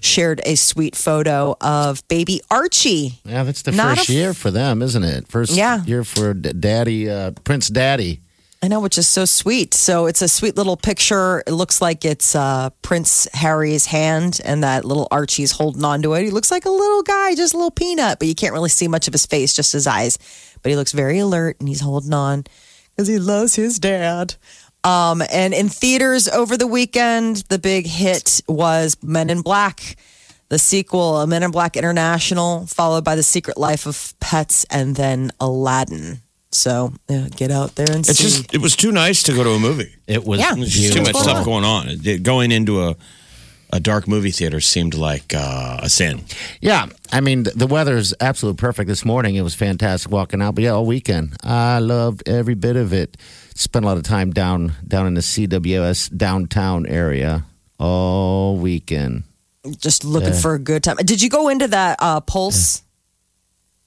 shared 0.00 0.42
a 0.44 0.56
sweet 0.56 0.94
photo 0.94 1.56
of 1.62 2.06
baby 2.08 2.42
Archie. 2.50 3.18
Yeah, 3.24 3.44
that's 3.44 3.62
the 3.62 3.72
Not 3.72 3.96
first 3.96 4.10
year 4.10 4.34
for 4.34 4.50
them, 4.50 4.82
isn't 4.82 5.02
it? 5.04 5.26
First 5.28 5.52
Yeah. 5.52 5.82
year 5.84 6.04
for 6.04 6.34
D- 6.34 6.52
Daddy, 6.52 7.08
uh, 7.08 7.30
Prince 7.44 7.68
Daddy. 7.68 8.20
I 8.64 8.68
know, 8.68 8.80
which 8.80 8.96
is 8.96 9.06
so 9.06 9.26
sweet. 9.26 9.74
So 9.74 10.06
it's 10.06 10.22
a 10.22 10.28
sweet 10.28 10.56
little 10.56 10.78
picture. 10.78 11.42
It 11.46 11.52
looks 11.52 11.82
like 11.82 12.06
it's 12.06 12.34
uh, 12.34 12.70
Prince 12.80 13.28
Harry's 13.34 13.84
hand, 13.84 14.40
and 14.42 14.64
that 14.64 14.86
little 14.86 15.06
Archie's 15.10 15.52
holding 15.52 15.84
on 15.84 16.00
to 16.00 16.14
it. 16.14 16.24
He 16.24 16.30
looks 16.30 16.50
like 16.50 16.64
a 16.64 16.70
little 16.70 17.02
guy, 17.02 17.34
just 17.34 17.52
a 17.52 17.58
little 17.58 17.70
peanut, 17.70 18.18
but 18.18 18.26
you 18.26 18.34
can't 18.34 18.54
really 18.54 18.70
see 18.70 18.88
much 18.88 19.06
of 19.06 19.12
his 19.12 19.26
face, 19.26 19.52
just 19.52 19.74
his 19.74 19.86
eyes. 19.86 20.16
But 20.62 20.70
he 20.70 20.76
looks 20.76 20.92
very 20.92 21.18
alert, 21.18 21.58
and 21.60 21.68
he's 21.68 21.82
holding 21.82 22.14
on 22.14 22.44
because 22.96 23.06
he 23.06 23.18
loves 23.18 23.54
his 23.54 23.78
dad. 23.78 24.34
Um, 24.82 25.22
and 25.30 25.52
in 25.52 25.68
theaters 25.68 26.26
over 26.26 26.56
the 26.56 26.66
weekend, 26.66 27.44
the 27.50 27.58
big 27.58 27.86
hit 27.86 28.40
was 28.48 28.96
Men 29.02 29.28
in 29.28 29.42
Black, 29.42 29.96
the 30.48 30.58
sequel, 30.58 31.26
Men 31.26 31.42
in 31.42 31.50
Black 31.50 31.76
International, 31.76 32.64
followed 32.64 33.04
by 33.04 33.14
The 33.14 33.22
Secret 33.22 33.58
Life 33.58 33.84
of 33.84 34.14
Pets, 34.20 34.64
and 34.70 34.96
then 34.96 35.32
Aladdin. 35.38 36.22
So 36.54 36.92
yeah, 37.08 37.28
get 37.36 37.50
out 37.50 37.74
there 37.74 37.90
and 37.90 38.08
It's 38.08 38.18
see. 38.18 38.24
just 38.24 38.54
it 38.54 38.58
was 38.60 38.76
too 38.76 38.92
nice 38.92 39.22
to 39.24 39.32
go 39.34 39.42
to 39.44 39.50
a 39.50 39.58
movie. 39.58 39.94
It 40.06 40.24
was 40.24 40.40
Yeah. 40.40 40.54
There's 40.54 40.70
just 40.70 40.92
too 40.92 41.02
much 41.02 41.16
stuff 41.16 41.44
going 41.44 41.64
on. 41.64 41.88
It- 41.88 42.06
it- 42.06 42.22
going 42.22 42.52
into 42.52 42.82
a 42.82 42.96
a 43.72 43.80
dark 43.80 44.06
movie 44.06 44.30
theater 44.30 44.60
seemed 44.60 44.94
like 44.94 45.34
uh, 45.34 45.80
a 45.82 45.88
sin. 45.88 46.24
Yeah, 46.60 46.86
I 47.12 47.20
mean 47.20 47.42
the 47.56 47.66
weather 47.66 47.96
is 47.96 48.14
absolutely 48.20 48.60
perfect. 48.60 48.86
This 48.88 49.04
morning 49.04 49.34
it 49.34 49.42
was 49.42 49.54
fantastic 49.56 50.12
walking 50.12 50.40
out, 50.40 50.54
but 50.54 50.62
yeah, 50.64 50.70
all 50.70 50.86
weekend 50.86 51.34
I 51.42 51.80
loved 51.80 52.22
every 52.28 52.54
bit 52.54 52.76
of 52.76 52.92
it. 52.92 53.16
Spent 53.56 53.84
a 53.84 53.88
lot 53.88 53.96
of 53.96 54.04
time 54.04 54.30
down 54.32 54.74
down 54.86 55.06
in 55.08 55.14
the 55.14 55.22
CWS 55.22 56.08
downtown 56.16 56.86
area 56.86 57.44
all 57.80 58.56
weekend. 58.56 59.24
just 59.78 60.04
looking 60.04 60.34
for 60.34 60.54
a 60.54 60.58
good 60.58 60.84
time. 60.84 60.96
Did 61.04 61.20
you 61.22 61.28
go 61.30 61.48
into 61.48 61.66
that 61.68 61.96
uh, 62.00 62.20
Pulse 62.20 62.82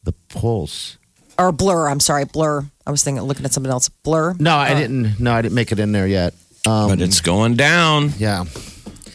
The 0.03 0.13
pulse. 0.29 0.97
Or 1.39 1.51
Blur? 1.51 1.87
I'm 1.89 1.99
sorry, 1.99 2.25
Blur. 2.25 2.65
I 2.85 2.91
was 2.91 3.03
thinking, 3.03 3.23
looking 3.23 3.45
at 3.45 3.53
something 3.53 3.71
else. 3.71 3.89
Blur. 3.89 4.35
No, 4.39 4.55
I 4.55 4.73
didn't. 4.73 5.19
No, 5.19 5.33
I 5.33 5.41
didn't 5.41 5.55
make 5.55 5.71
it 5.71 5.79
in 5.79 5.91
there 5.91 6.07
yet. 6.07 6.33
Um, 6.65 6.89
but 6.89 7.01
it's 7.01 7.21
going 7.21 7.55
down. 7.55 8.11
yeah, 8.17 8.43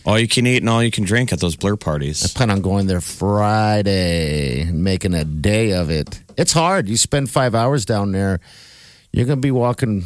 All 0.07 0.19
you 0.19 0.29
can 0.29 0.47
eat 0.47 0.59
and 0.59 0.69
all 0.71 0.83
you 0.83 0.91
can 0.91 1.05
drink 1.05 1.33
at 1.33 1.41
those 1.41 1.55
blur 1.57 1.77
parties. 1.77 2.25
I 2.25 2.29
plan 2.37 2.51
on 2.51 2.61
going 2.63 2.87
there 2.87 3.01
Friday 3.03 4.63
and 4.63 4.83
making 4.85 5.15
a 5.15 5.25
day 5.25 5.73
of 5.73 5.91
it. 5.91 6.21
It's 6.37 6.53
hard. 6.53 6.89
You 6.89 6.97
spend 6.97 7.31
five 7.31 7.55
hours 7.55 7.85
down 7.85 8.13
there, 8.13 8.41
you're 9.13 9.27
gonna 9.27 9.41
be 9.41 9.51
walking 9.51 10.05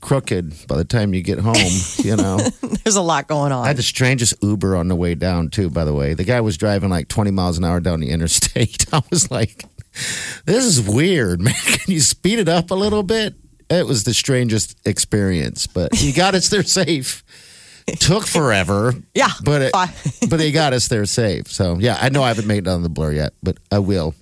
crooked 0.00 0.66
by 0.68 0.76
the 0.76 0.84
time 0.84 1.14
you 1.14 1.22
get 1.22 1.38
home. 1.38 1.56
You 1.98 2.16
know. 2.22 2.38
There's 2.84 2.96
a 2.96 3.02
lot 3.02 3.26
going 3.26 3.50
on. 3.52 3.64
I 3.64 3.68
had 3.68 3.76
the 3.76 3.82
strangest 3.82 4.34
Uber 4.42 4.76
on 4.76 4.88
the 4.88 4.94
way 4.96 5.14
down 5.14 5.48
too. 5.48 5.70
By 5.70 5.84
the 5.84 5.94
way, 5.94 6.14
the 6.14 6.24
guy 6.24 6.40
was 6.40 6.56
driving 6.56 6.90
like 6.90 7.08
20 7.08 7.30
miles 7.30 7.58
an 7.58 7.64
hour 7.64 7.80
down 7.80 8.00
the 8.00 8.10
interstate. 8.10 8.86
I 8.92 9.02
was 9.10 9.30
like, 9.30 9.64
"This 10.44 10.64
is 10.64 10.80
weird, 10.80 11.40
man. 11.46 11.54
Can 11.54 11.92
you 11.92 12.00
speed 12.00 12.38
it 12.38 12.48
up 12.48 12.70
a 12.70 12.74
little 12.74 13.02
bit?" 13.02 13.34
It 13.70 13.86
was 13.86 14.04
the 14.04 14.12
strangest 14.14 14.76
experience, 14.84 15.66
but 15.66 15.94
he 15.94 16.12
got 16.12 16.34
us 16.34 16.48
there 16.48 16.62
safe. 16.62 17.24
Took 17.98 18.26
forever, 18.26 18.94
Yeah, 19.14 19.30
but 19.42 19.62
it, 19.62 19.72
but 20.30 20.40
he 20.40 20.52
got 20.52 20.72
us 20.72 20.88
there 20.88 21.04
safe. 21.06 21.48
So 21.48 21.76
yeah, 21.78 21.98
I 22.00 22.08
know 22.08 22.22
I 22.22 22.28
haven't 22.28 22.46
made 22.46 22.66
it 22.66 22.68
on 22.68 22.82
the 22.82 22.88
blur 22.88 23.12
yet, 23.12 23.32
but 23.42 23.58
I 23.72 23.78
will. 23.78 24.14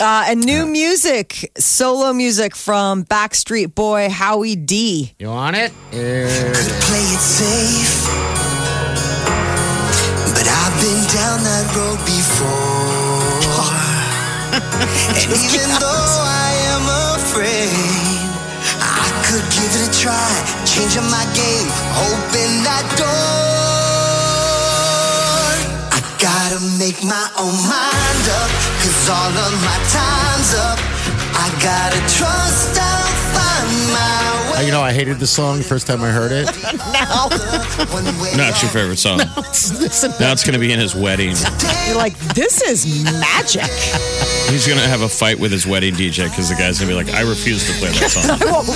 Uh, 0.00 0.24
and 0.28 0.40
new 0.44 0.64
music, 0.64 1.52
solo 1.58 2.12
music 2.12 2.56
from 2.56 3.04
Backstreet 3.04 3.74
Boy 3.74 4.08
Howie 4.08 4.56
D. 4.56 5.12
You 5.18 5.28
on 5.28 5.54
it? 5.54 5.72
Here 5.90 6.24
it 6.26 6.56
is. 6.56 6.84
play 6.86 7.00
it 7.00 7.20
safe. 7.20 8.06
But 10.34 10.48
I've 10.48 10.80
been 10.80 11.04
down 11.14 11.42
that 11.44 11.74
road 11.76 11.98
before. 12.06 12.99
And 14.52 15.30
even 15.46 15.70
though 15.78 16.14
I 16.26 16.50
am 16.74 16.84
afraid, 17.14 17.70
I 18.82 19.06
could 19.26 19.46
give 19.54 19.70
it 19.78 19.88
a 19.88 19.92
try. 19.94 20.30
Changing 20.66 21.08
my 21.10 21.26
game, 21.34 21.68
open 22.10 22.50
that 22.66 22.86
door. 22.98 23.10
I 25.94 26.00
gotta 26.18 26.60
make 26.78 27.02
my 27.04 27.26
own 27.38 27.54
mind 27.68 28.26
up, 28.40 28.50
cause 28.82 29.08
all 29.08 29.34
of 29.46 29.52
my 29.62 29.78
time's 29.94 30.54
up. 30.54 30.78
I 31.34 31.46
gotta 31.62 32.00
trust 32.10 32.78
I'll 32.78 32.88
find 32.88 32.88
my 32.88 33.04
way. 33.04 33.09
You 34.64 34.72
know, 34.72 34.82
I 34.82 34.92
hated 34.92 35.18
the 35.18 35.26
song 35.26 35.58
the 35.58 35.64
first 35.64 35.86
time 35.86 36.02
I 36.02 36.10
heard 36.10 36.30
it. 36.32 36.44
Not 38.36 38.62
your 38.62 38.70
favorite 38.70 38.98
song. 38.98 39.18
Listen, 39.36 40.12
Now 40.20 40.32
it's 40.32 40.44
going 40.44 40.52
to 40.52 40.58
be 40.60 40.70
in 40.72 40.78
his 40.78 40.94
wedding. 40.94 41.34
You're 41.86 41.96
like, 41.96 42.16
this 42.34 42.60
is 42.62 43.04
magic. 43.04 43.70
He's 44.50 44.66
going 44.66 44.78
to 44.78 44.86
have 44.86 45.00
a 45.00 45.08
fight 45.08 45.38
with 45.40 45.50
his 45.50 45.66
wedding 45.66 45.94
DJ 45.94 46.28
because 46.28 46.50
the 46.50 46.54
guy's 46.56 46.78
going 46.78 46.88
to 46.90 46.94
be 46.96 47.04
like, 47.04 47.12
I 47.14 47.22
refuse 47.28 47.66
to 47.66 47.72
play 47.78 47.90
that 47.90 48.10
song. 48.10 48.24
I 48.30 48.52
won't. 48.52 48.68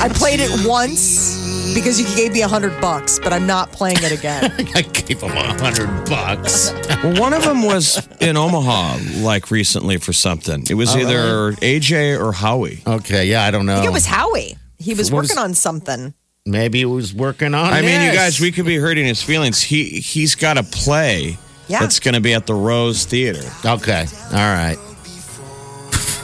I 0.00 0.08
played 0.08 0.40
it 0.40 0.66
once 0.66 1.45
because 1.76 2.00
you 2.00 2.16
gave 2.16 2.32
me 2.32 2.40
a 2.40 2.48
hundred 2.48 2.80
bucks, 2.80 3.18
but 3.18 3.34
I'm 3.34 3.46
not 3.46 3.70
playing 3.70 3.98
it 4.00 4.10
again. 4.10 4.50
I 4.74 4.80
gave 4.80 5.20
him 5.20 5.30
a 5.30 5.60
hundred 5.60 5.86
bucks. 6.08 6.72
well, 7.04 7.20
one 7.20 7.34
of 7.34 7.44
them 7.44 7.62
was 7.62 8.08
in 8.20 8.36
Omaha, 8.38 8.96
like 9.22 9.50
recently 9.50 9.98
for 9.98 10.14
something. 10.14 10.64
It 10.70 10.74
was 10.74 10.96
oh, 10.96 11.00
either 11.00 11.52
AJ 11.60 12.18
or 12.18 12.32
Howie. 12.32 12.80
Okay, 12.86 13.26
yeah, 13.26 13.44
I 13.44 13.50
don't 13.50 13.66
know. 13.66 13.74
I 13.74 13.80
think 13.80 13.90
it 13.90 13.92
was 13.92 14.06
Howie. 14.06 14.56
He 14.78 14.94
was 14.94 15.12
What 15.12 15.20
was- 15.20 15.28
working 15.28 15.42
on 15.42 15.54
something. 15.54 16.14
Maybe 16.48 16.80
it 16.80 16.86
was 16.86 17.12
working 17.12 17.54
on. 17.54 17.72
I 17.72 17.82
mean, 17.82 18.00
you 18.02 18.12
guys, 18.12 18.40
we 18.40 18.52
could 18.52 18.66
be 18.66 18.76
hurting 18.76 19.04
his 19.04 19.20
feelings. 19.20 19.60
He 19.60 19.84
he's 20.00 20.36
got 20.36 20.56
a 20.58 20.62
play 20.62 21.36
Yeah. 21.66 21.80
that's 21.80 21.98
going 22.00 22.14
to 22.14 22.20
be 22.20 22.34
at 22.34 22.46
the 22.46 22.54
Rose 22.54 23.04
Theater, 23.04 23.42
Okay, 23.64 24.06
all 24.30 24.38
right. 24.38 24.78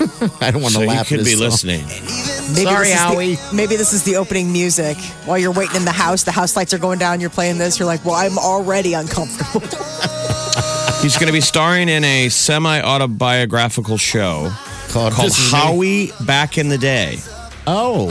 I 0.41 0.51
don't 0.51 0.63
want 0.63 0.75
so 0.75 0.81
to 0.81 0.87
he 0.87 0.91
laugh. 0.91 1.09
could 1.09 1.21
be 1.25 1.33
song. 1.33 1.41
listening. 1.41 1.85
Maybe 1.87 2.65
Sorry, 2.65 2.87
this 2.89 2.95
is 2.95 3.01
Howie. 3.01 3.35
The, 3.37 3.51
maybe 3.55 3.77
this 3.77 3.93
is 3.93 4.03
the 4.05 4.17
opening 4.17 4.53
music 4.53 4.97
while 5.27 5.39
you're 5.39 5.53
waiting 5.53 5.77
in 5.77 5.85
the 5.85 5.93
house. 5.93 6.23
The 6.25 6.33
house 6.33 6.57
lights 6.57 6.75
are 6.75 6.79
going 6.79 6.99
down. 6.99 7.21
You're 7.21 7.31
playing 7.31 7.59
this. 7.59 7.79
You're 7.79 7.87
like, 7.87 8.05
well, 8.05 8.15
I'm 8.15 8.39
already 8.39 8.95
uncomfortable. 8.95 9.61
He's 11.03 11.17
going 11.17 11.27
to 11.27 11.33
be 11.33 11.41
starring 11.41 11.89
in 11.89 12.05
a 12.05 12.29
semi 12.29 12.81
autobiographical 12.81 13.97
show 13.97 14.53
Called, 14.89 15.13
called 15.13 15.27
This 15.29 15.39
Is 15.39 15.53
Me. 15.53 15.59
Howie 15.59 16.11
Back 16.27 16.59
in 16.59 16.69
the 16.69 16.79
Day. 16.79 17.19
Oh, 17.67 18.09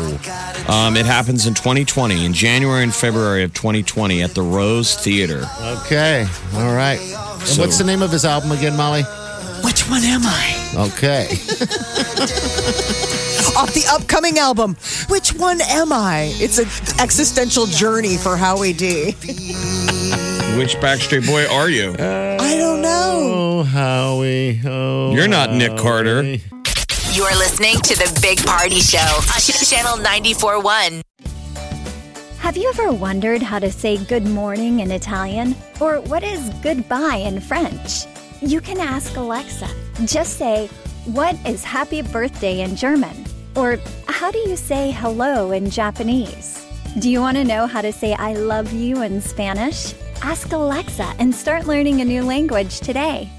Um, 0.68 0.96
it 0.96 1.06
happens 1.06 1.46
in 1.46 1.54
2020, 1.54 2.26
in 2.26 2.34
January 2.34 2.84
and 2.84 2.94
February 2.96 3.44
of 3.44 3.54
2020 3.54 4.22
at 4.24 4.34
the 4.34 4.42
Rose 4.42 4.96
Theater. 4.96 5.46
okay, 5.62 6.26
all 6.56 6.74
right. 6.74 7.00
And 7.00 7.48
So- 7.48 7.62
what's 7.62 7.78
the 7.78 7.84
name 7.84 8.02
of 8.02 8.12
his 8.12 8.24
album 8.26 8.52
again, 8.52 8.76
Molly? 8.78 9.04
Which 9.64 9.88
one 9.90 10.04
am 10.04 10.22
I? 10.24 10.56
Okay, 10.90 11.28
Off 13.58 13.74
the 13.74 13.84
upcoming 13.92 14.38
album. 14.40 14.76
Which 15.10 15.34
one 15.34 15.60
am 15.62 15.92
I? 15.92 16.32
It's 16.36 16.58
an 16.58 16.68
existential 17.02 17.66
journey 17.66 18.16
for 18.18 18.38
Howie 18.38 18.74
D. 18.74 19.12
Which 20.58 20.76
Backstreet 20.78 21.26
Boy 21.28 21.46
are 21.48 21.70
you? 21.70 21.92
I 21.92 22.56
don't 22.58 22.82
know. 22.82 23.32
oh 23.34 23.64
Howie, 23.64 24.62
oh 24.66 25.14
You're 25.14 25.28
not 25.28 25.52
Nick 25.52 25.78
Carter. 25.78 26.24
Howie. 26.24 26.42
You're 27.14 27.36
listening 27.38 27.76
to 27.82 27.96
the 27.96 28.20
Big 28.22 28.44
Party 28.46 28.80
Show 28.80 29.00
on 29.00 29.42
Channel 29.66 29.98
94.1. 29.98 31.02
Have 32.40 32.56
you 32.58 32.70
ever 32.70 32.92
wondered 32.94 33.42
how 33.42 33.60
to 33.60 33.70
say 33.72 33.98
good 33.98 34.26
morning 34.26 34.80
in 34.80 34.92
Italian? 34.92 35.56
Or 35.82 36.00
what 36.02 36.24
is 36.24 36.50
goodbye 36.64 37.18
in 37.18 37.40
French? 37.42 38.06
You 38.42 38.60
can 38.60 38.80
ask 38.80 39.16
Alexa. 39.18 39.70
Just 40.06 40.38
say, 40.40 40.68
What 41.06 41.36
is 41.46 41.64
happy 41.64 42.02
birthday 42.02 42.62
in 42.62 42.76
German? 42.76 43.26
Or 43.56 43.78
how 44.08 44.32
do 44.32 44.40
you 44.40 44.56
say 44.56 44.90
hello 44.90 45.52
in 45.52 45.70
Japanese? 45.70 46.66
Do 46.98 47.12
you 47.12 47.20
want 47.20 47.38
to 47.38 47.44
know 47.44 47.68
how 47.68 47.82
to 47.82 47.94
say 47.94 48.14
I 48.16 48.34
love 48.34 48.74
you 48.74 49.04
in 49.04 49.22
Spanish? 49.22 49.94
Ask 50.24 50.52
Alexa 50.54 51.14
and 51.20 51.34
start 51.34 51.68
learning 51.68 52.02
a 52.02 52.06
new 52.06 52.24
language 52.24 52.80
today. 52.80 53.30